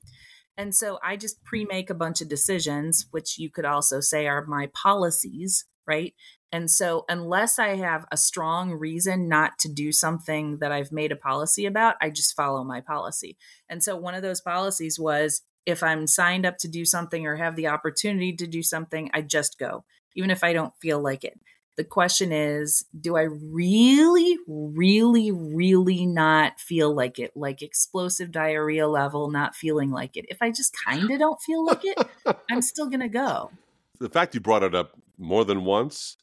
[0.61, 4.26] And so I just pre make a bunch of decisions, which you could also say
[4.26, 6.12] are my policies, right?
[6.52, 11.12] And so, unless I have a strong reason not to do something that I've made
[11.12, 13.38] a policy about, I just follow my policy.
[13.70, 17.36] And so, one of those policies was if I'm signed up to do something or
[17.36, 21.24] have the opportunity to do something, I just go, even if I don't feel like
[21.24, 21.40] it.
[21.76, 27.32] The question is, do I really, really, really not feel like it?
[27.34, 30.26] Like explosive diarrhea level, not feeling like it.
[30.28, 31.98] If I just kind of don't feel like it,
[32.50, 33.50] I'm still going to go.
[33.98, 36.16] the fact you brought it up more than once,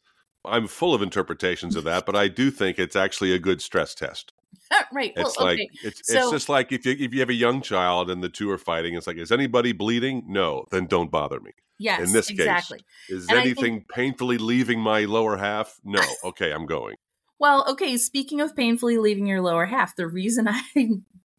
[0.46, 3.96] I'm full of interpretations of that, but I do think it's actually a good stress
[3.96, 4.34] test.
[4.94, 5.14] right.
[5.16, 5.44] It's okay.
[5.44, 8.24] like it's it's so- just like if you if you have a young child and
[8.24, 10.24] the two are fighting, it's like, is anybody bleeding?
[10.28, 11.52] No, then don't bother me.
[11.80, 12.40] Yes, in this case.
[12.40, 12.80] exactly.
[13.10, 15.80] Is And I think- anything painfully leaving my lower half?
[15.84, 16.02] No.
[16.24, 16.96] Okay, I'm going.
[17.40, 20.62] Well, okay, speaking of painfully leaving your lower half, the reason I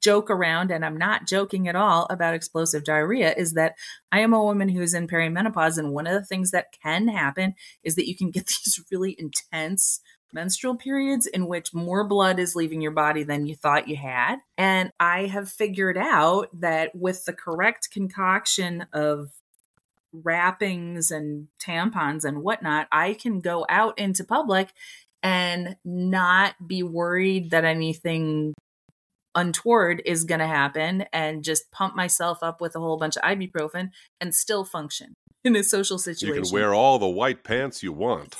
[0.00, 3.74] joke around and I'm not joking at all about explosive diarrhea is that
[4.12, 7.08] I am a woman who is in perimenopause and one of the things that can
[7.08, 10.00] happen is that you can get these really intense
[10.32, 14.36] menstrual periods in which more blood is leaving your body than you thought you had.
[14.56, 19.30] And I have figured out that with the correct concoction of
[20.12, 24.72] wrappings and tampons and whatnot, I can go out into public
[25.22, 28.54] and not be worried that anything
[29.34, 33.22] untoward is going to happen and just pump myself up with a whole bunch of
[33.22, 33.90] ibuprofen
[34.20, 36.36] and still function in a social situation.
[36.36, 38.36] You can wear all the white pants you want.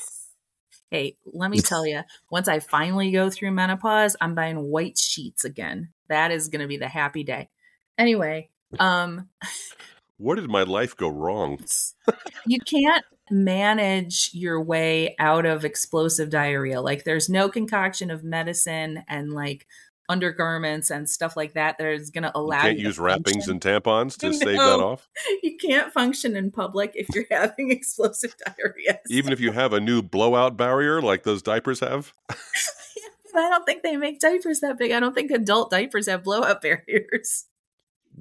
[0.91, 2.01] Hey, let me tell you,
[2.31, 5.89] once I finally go through menopause, I'm buying white sheets again.
[6.07, 7.49] That is going to be the happy day.
[7.97, 8.49] Anyway,
[8.79, 9.29] um
[10.19, 11.59] Where did my life go wrong?
[12.45, 16.81] you can't manage your way out of explosive diarrhea.
[16.81, 19.65] Like there's no concoction of medicine and like
[20.09, 22.99] undergarments and stuff like that that is going to allow You can't you to use
[22.99, 25.07] wrappings and tampons to save that off.
[25.41, 28.99] You can't function in public if you're having explosive diarrhea.
[29.09, 32.13] Even if you have a new blowout barrier like those diapers have.
[32.29, 34.91] I don't think they make diapers that big.
[34.91, 37.45] I don't think adult diapers have blowout barriers.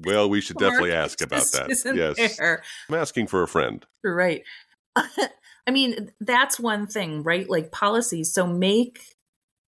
[0.05, 1.68] Well, we should definitely ask about that.
[1.94, 2.36] Yes.
[2.36, 2.62] there.
[2.88, 3.84] I'm asking for a friend.
[4.05, 4.42] Right.
[4.96, 7.49] I mean, that's one thing, right?
[7.49, 8.32] Like policies.
[8.32, 9.01] So make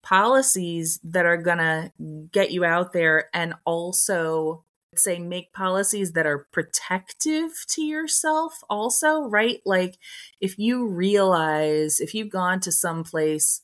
[0.04, 1.92] policies that are going to
[2.32, 4.64] get you out there and also
[4.96, 9.62] say make policies that are protective to yourself also, right?
[9.66, 9.98] Like
[10.42, 13.62] if you realize if you've gone to some place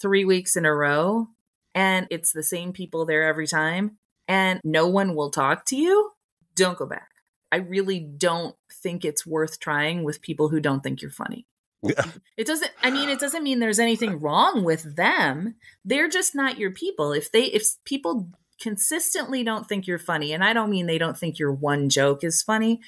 [0.00, 1.28] 3 weeks in a row
[1.74, 3.98] and it's the same people there every time
[4.28, 6.12] and no one will talk to you,
[6.54, 7.08] don't go back.
[7.50, 11.46] I really don't think it's worth trying with people who don't think you're funny.
[11.82, 12.04] Yeah.
[12.36, 15.54] It doesn't I mean it doesn't mean there's anything wrong with them.
[15.84, 17.12] They're just not your people.
[17.12, 18.28] If they if people
[18.60, 22.24] consistently don't think you're funny and I don't mean they don't think your one joke
[22.24, 22.80] is funny,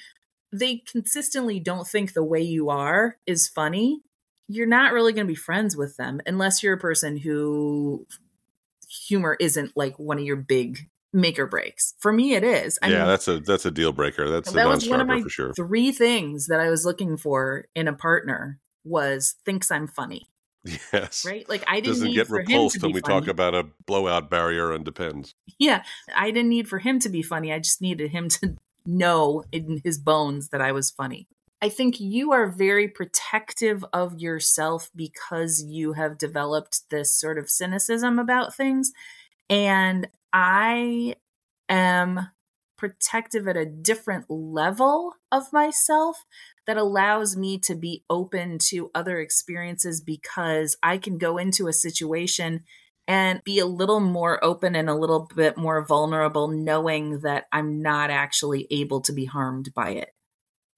[0.51, 4.01] they consistently don't think the way you are is funny.
[4.47, 8.05] You're not really going to be friends with them unless you're a person who
[8.89, 11.93] humor isn't like one of your big make or breaks.
[11.99, 12.79] For me it is.
[12.81, 14.29] I yeah, mean, that's a that's a deal breaker.
[14.29, 15.53] That's a that was one of my for sure.
[15.53, 20.27] three things that I was looking for in a partner was thinks I'm funny,
[20.93, 21.25] Yes.
[21.25, 21.47] right?
[21.49, 23.21] Like I didn't Doesn't need get for him to repulsed be when we funny.
[23.21, 25.35] talk about a blowout barrier and depends.
[25.59, 25.83] yeah,
[26.15, 27.51] I didn't need for him to be funny.
[27.51, 28.55] I just needed him to
[28.85, 31.27] know in his bones that I was funny.
[31.63, 37.51] I think you are very protective of yourself because you have developed this sort of
[37.51, 38.91] cynicism about things.
[39.47, 41.15] And I
[41.69, 42.29] am
[42.77, 46.25] protective at a different level of myself
[46.65, 51.73] that allows me to be open to other experiences because I can go into a
[51.73, 52.63] situation
[53.07, 57.81] and be a little more open and a little bit more vulnerable, knowing that I'm
[57.81, 60.09] not actually able to be harmed by it.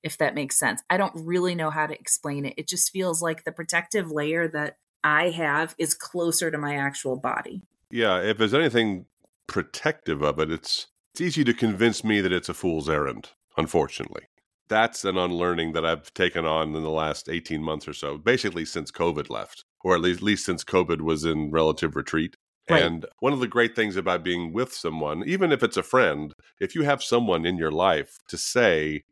[0.01, 0.83] If that makes sense.
[0.89, 2.55] I don't really know how to explain it.
[2.57, 7.17] It just feels like the protective layer that I have is closer to my actual
[7.17, 7.61] body.
[7.89, 9.05] Yeah, if there's anything
[9.53, 14.23] protective of it, it's it's easy to convince me that it's a fool's errand, unfortunately.
[14.67, 18.65] That's an unlearning that I've taken on in the last 18 months or so, basically
[18.65, 22.35] since COVID left, or at least, at least since COVID was in relative retreat.
[22.67, 22.81] Right.
[22.81, 26.33] And one of the great things about being with someone, even if it's a friend,
[26.59, 29.03] if you have someone in your life to say,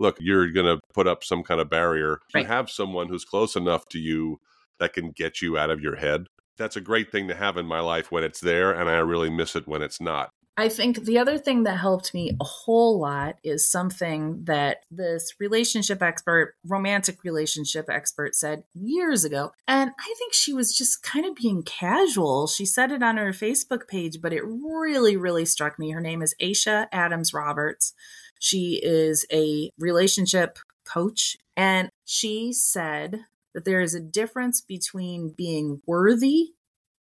[0.00, 2.40] look, you're going to put up some kind of barrier, Right.
[2.40, 4.40] you have someone who's close enough to you
[4.80, 6.26] that can get you out of your head.
[6.56, 9.30] That's a great thing to have in my life when it's there, and I really
[9.30, 10.30] miss it when it's not.
[10.56, 15.34] I think the other thing that helped me a whole lot is something that this
[15.40, 19.50] relationship expert, romantic relationship expert, said years ago.
[19.66, 22.46] And I think she was just kind of being casual.
[22.46, 25.90] She said it on her Facebook page, but it really, really struck me.
[25.90, 27.92] Her name is Aisha Adams Roberts.
[28.38, 31.36] She is a relationship coach.
[31.56, 33.24] And she said
[33.54, 36.50] that there is a difference between being worthy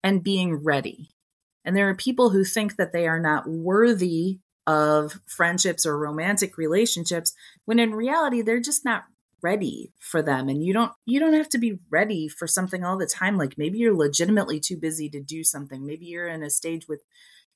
[0.03, 1.11] and being ready.
[1.65, 6.57] And there are people who think that they are not worthy of friendships or romantic
[6.57, 7.33] relationships
[7.65, 9.05] when in reality they're just not
[9.43, 10.49] ready for them.
[10.49, 13.37] And you don't you don't have to be ready for something all the time.
[13.37, 15.85] Like maybe you're legitimately too busy to do something.
[15.85, 17.03] Maybe you're in a stage with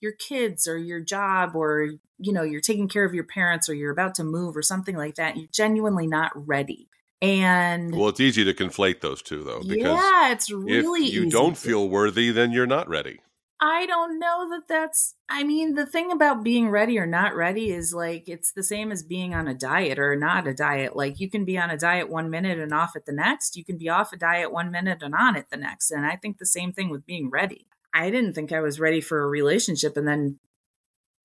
[0.00, 3.74] your kids or your job or you know you're taking care of your parents or
[3.74, 5.36] you're about to move or something like that.
[5.36, 6.88] You're genuinely not ready
[7.22, 11.30] and Well, it's easy to conflate those two, though, because yeah it's really if you
[11.30, 13.20] don't to- feel worthy, then you're not ready.
[13.60, 15.14] I don't know that that's.
[15.28, 18.92] I mean, the thing about being ready or not ready is like it's the same
[18.92, 20.96] as being on a diet or not a diet.
[20.96, 23.56] Like you can be on a diet one minute and off at the next.
[23.56, 25.90] You can be off a diet one minute and on it the next.
[25.92, 27.66] And I think the same thing with being ready.
[27.94, 29.96] I didn't think I was ready for a relationship.
[29.96, 30.40] And then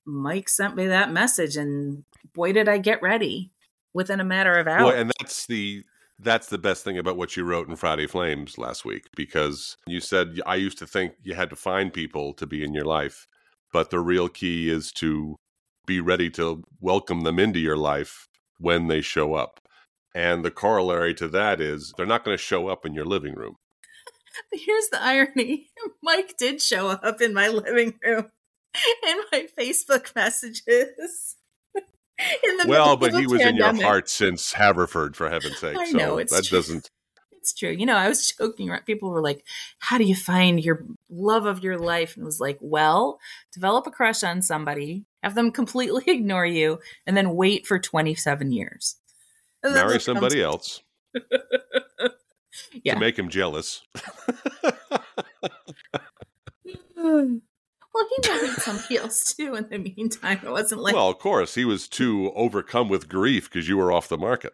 [0.06, 3.52] Mike sent me that message, and boy, did I get ready
[3.94, 4.84] within a matter of hours.
[4.84, 5.84] Well, and that's the
[6.20, 10.02] that's the best thing about what you wrote in Friday Flames last week because you
[10.02, 13.28] said I used to think you had to find people to be in your life,
[13.72, 15.38] but the real key is to
[15.86, 18.28] be ready to welcome them into your life
[18.60, 19.62] when they show up.
[20.14, 23.36] And the corollary to that is they're not going to show up in your living
[23.36, 23.56] room.
[24.52, 25.70] Here's the irony
[26.04, 28.30] Mike did show up in my living room
[29.08, 31.36] in my Facebook messages
[32.68, 33.76] well, but he was pandemic.
[33.76, 35.78] in your heart since Haverford, for heaven's sake.
[35.78, 36.58] I know, so that true.
[36.58, 36.90] doesn't.
[37.32, 37.70] It's true.
[37.70, 38.86] You know, I was joking around.
[38.86, 39.46] People were like,
[39.80, 42.16] How do you find your love of your life?
[42.16, 43.20] And was like, Well,
[43.54, 48.52] develop a crush on somebody, have them completely ignore you, and then wait for 27
[48.52, 48.98] years.
[49.64, 50.82] Marry somebody else.
[52.84, 52.94] yeah.
[52.94, 53.82] To make him jealous.
[58.00, 60.40] Well, he married somebody else too in the meantime.
[60.44, 60.96] It wasn't like.
[60.96, 61.56] Well, of course.
[61.56, 64.54] He was too overcome with grief because you were off the market.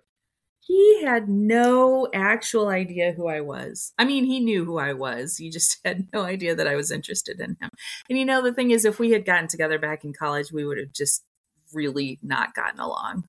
[0.62, 3.94] He had no actual idea who I was.
[4.00, 5.38] I mean, he knew who I was.
[5.38, 7.70] He just had no idea that I was interested in him.
[8.10, 10.66] And you know, the thing is, if we had gotten together back in college, we
[10.66, 11.24] would have just
[11.72, 13.28] really not gotten along.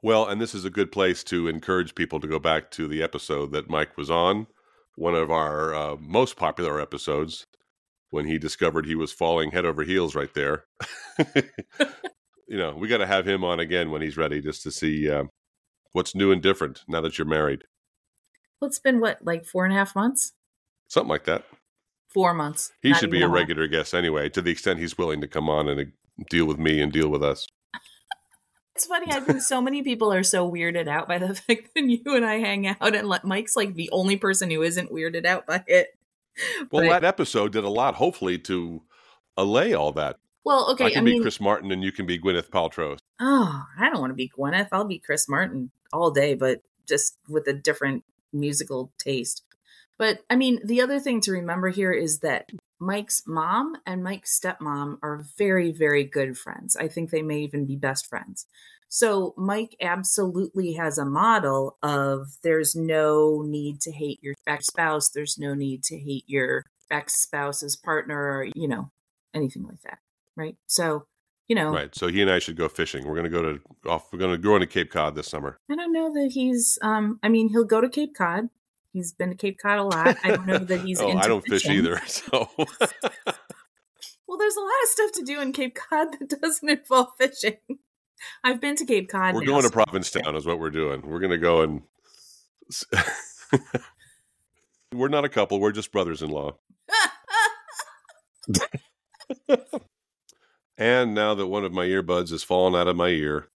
[0.00, 3.02] Well, and this is a good place to encourage people to go back to the
[3.02, 4.46] episode that Mike was on,
[4.94, 7.46] one of our uh, most popular episodes
[8.10, 10.64] when he discovered he was falling head over heels right there.
[12.46, 15.10] you know, we got to have him on again when he's ready, just to see
[15.10, 15.24] uh,
[15.92, 17.64] what's new and different now that you're married.
[18.60, 20.32] Well, it's been what, like four and a half months?
[20.88, 21.44] Something like that.
[22.08, 22.72] Four months.
[22.80, 25.68] He should be a regular guest anyway, to the extent he's willing to come on
[25.68, 25.84] and uh,
[26.30, 27.46] deal with me and deal with us.
[28.76, 29.06] It's funny.
[29.10, 32.24] I think so many people are so weirded out by the fact that you and
[32.24, 35.95] I hang out, and Mike's like the only person who isn't weirded out by it.
[36.70, 38.82] Well, but, that episode did a lot, hopefully, to
[39.36, 40.16] allay all that.
[40.44, 40.86] Well, okay.
[40.86, 42.98] I can I be mean, Chris Martin and you can be Gwyneth Paltrow.
[43.20, 44.68] Oh, I don't want to be Gwyneth.
[44.70, 49.42] I'll be Chris Martin all day, but just with a different musical taste.
[49.98, 54.38] But I mean, the other thing to remember here is that Mike's mom and Mike's
[54.38, 56.76] stepmom are very, very good friends.
[56.76, 58.46] I think they may even be best friends.
[58.88, 65.10] So Mike absolutely has a model of there's no need to hate your ex spouse,
[65.10, 68.90] there's no need to hate your ex spouse's partner, or, you know,
[69.34, 69.98] anything like that.
[70.36, 70.56] Right.
[70.66, 71.06] So,
[71.48, 71.72] you know.
[71.72, 71.94] Right.
[71.94, 73.06] So he and I should go fishing.
[73.06, 74.12] We're going to go to off.
[74.12, 75.58] We're going to go into Cape Cod this summer.
[75.70, 76.78] I don't know that he's.
[76.82, 77.18] Um.
[77.22, 78.50] I mean, he'll go to Cape Cod.
[78.96, 80.16] He's been to Cape Cod a lot.
[80.24, 80.98] I don't know that he's.
[81.02, 81.70] oh, I don't fishing.
[81.70, 82.00] fish either.
[82.06, 82.48] So.
[82.56, 87.58] well, there's a lot of stuff to do in Cape Cod that doesn't involve fishing.
[88.42, 89.34] I've been to Cape Cod.
[89.34, 91.02] We're going to Provincetown, is what we're doing.
[91.02, 91.82] We're going to go and.
[94.94, 95.60] we're not a couple.
[95.60, 96.56] We're just brothers-in-law.
[100.78, 103.48] and now that one of my earbuds has fallen out of my ear,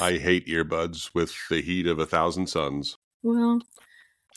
[0.00, 2.98] I hate earbuds with the heat of a thousand suns.
[3.24, 3.62] Well,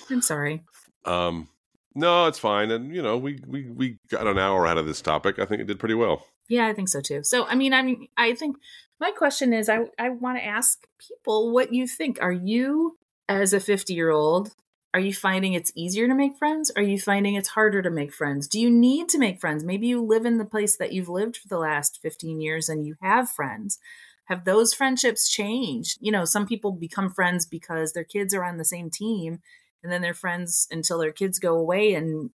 [0.10, 0.64] I'm sorry.
[1.06, 1.48] Um,
[1.94, 5.02] no, it's fine, and you know, we we we got an hour out of this
[5.02, 5.40] topic.
[5.40, 6.26] I think it did pretty well.
[6.48, 7.22] Yeah, I think so too.
[7.24, 8.58] So, I mean, I mean, I think
[9.00, 12.18] my question is, I I want to ask people what you think.
[12.22, 12.98] Are you,
[13.28, 14.54] as a 50 year old,
[14.94, 16.72] are you finding it's easier to make friends?
[16.76, 18.48] Are you finding it's harder to make friends?
[18.48, 19.64] Do you need to make friends?
[19.64, 22.86] Maybe you live in the place that you've lived for the last 15 years and
[22.86, 23.80] you have friends.
[24.26, 25.98] Have those friendships changed?
[26.02, 29.40] You know, some people become friends because their kids are on the same team
[29.84, 32.30] and then they're friends until their kids go away and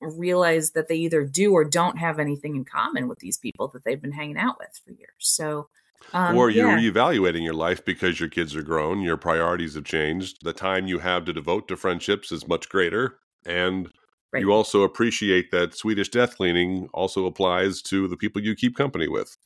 [0.00, 3.84] realize that they either do or don't have anything in common with these people that
[3.84, 5.10] they've been hanging out with for years.
[5.18, 5.68] So,
[6.12, 6.90] um, or you're yeah.
[6.90, 10.98] reevaluating your life because your kids are grown, your priorities have changed, the time you
[11.00, 13.90] have to devote to friendships is much greater, and
[14.32, 14.40] right.
[14.40, 19.08] you also appreciate that Swedish death cleaning also applies to the people you keep company
[19.08, 19.36] with.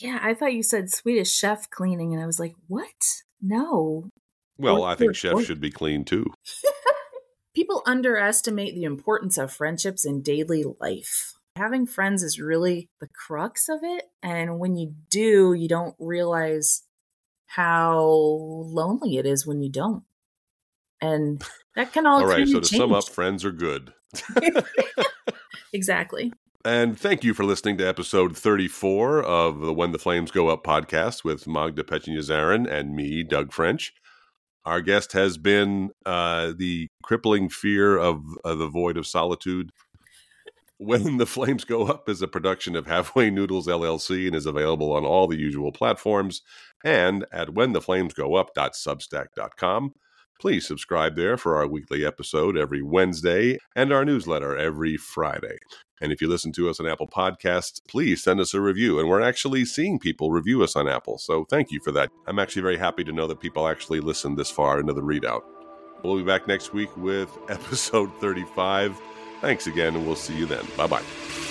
[0.00, 2.86] Yeah, I thought you said Swedish chef cleaning, and I was like, what?
[3.42, 4.08] No.
[4.56, 6.26] Well, I think chefs should be clean too.
[7.60, 11.34] People underestimate the importance of friendships in daily life.
[11.56, 14.04] Having friends is really the crux of it.
[14.22, 16.84] And when you do, you don't realize
[17.44, 20.04] how lonely it is when you don't.
[21.02, 21.44] And
[21.76, 22.48] that can all, all right.
[22.48, 22.80] So, to change.
[22.80, 23.92] sum up, friends are good.
[25.74, 26.32] exactly.
[26.64, 30.64] And thank you for listening to episode 34 of the When the Flames Go Up
[30.64, 33.92] podcast with Magda Pecsenye and me, Doug French.
[34.64, 39.70] Our guest has been uh, the crippling fear of uh, the void of solitude,
[40.78, 44.92] When the Flames Go Up is a production of Halfway Noodles LLC and is available
[44.92, 46.42] on all the usual platforms
[46.84, 49.94] and at whentheflamesgoup.substack.com.
[50.40, 55.58] Please subscribe there for our weekly episode every Wednesday and our newsletter every Friday.
[56.00, 58.98] And if you listen to us on Apple Podcasts, please send us a review.
[58.98, 61.18] And we're actually seeing people review us on Apple.
[61.18, 62.10] So thank you for that.
[62.26, 65.42] I'm actually very happy to know that people actually listened this far into the readout.
[66.02, 68.98] We'll be back next week with episode 35.
[69.42, 70.66] Thanks again, and we'll see you then.
[70.74, 71.49] Bye bye.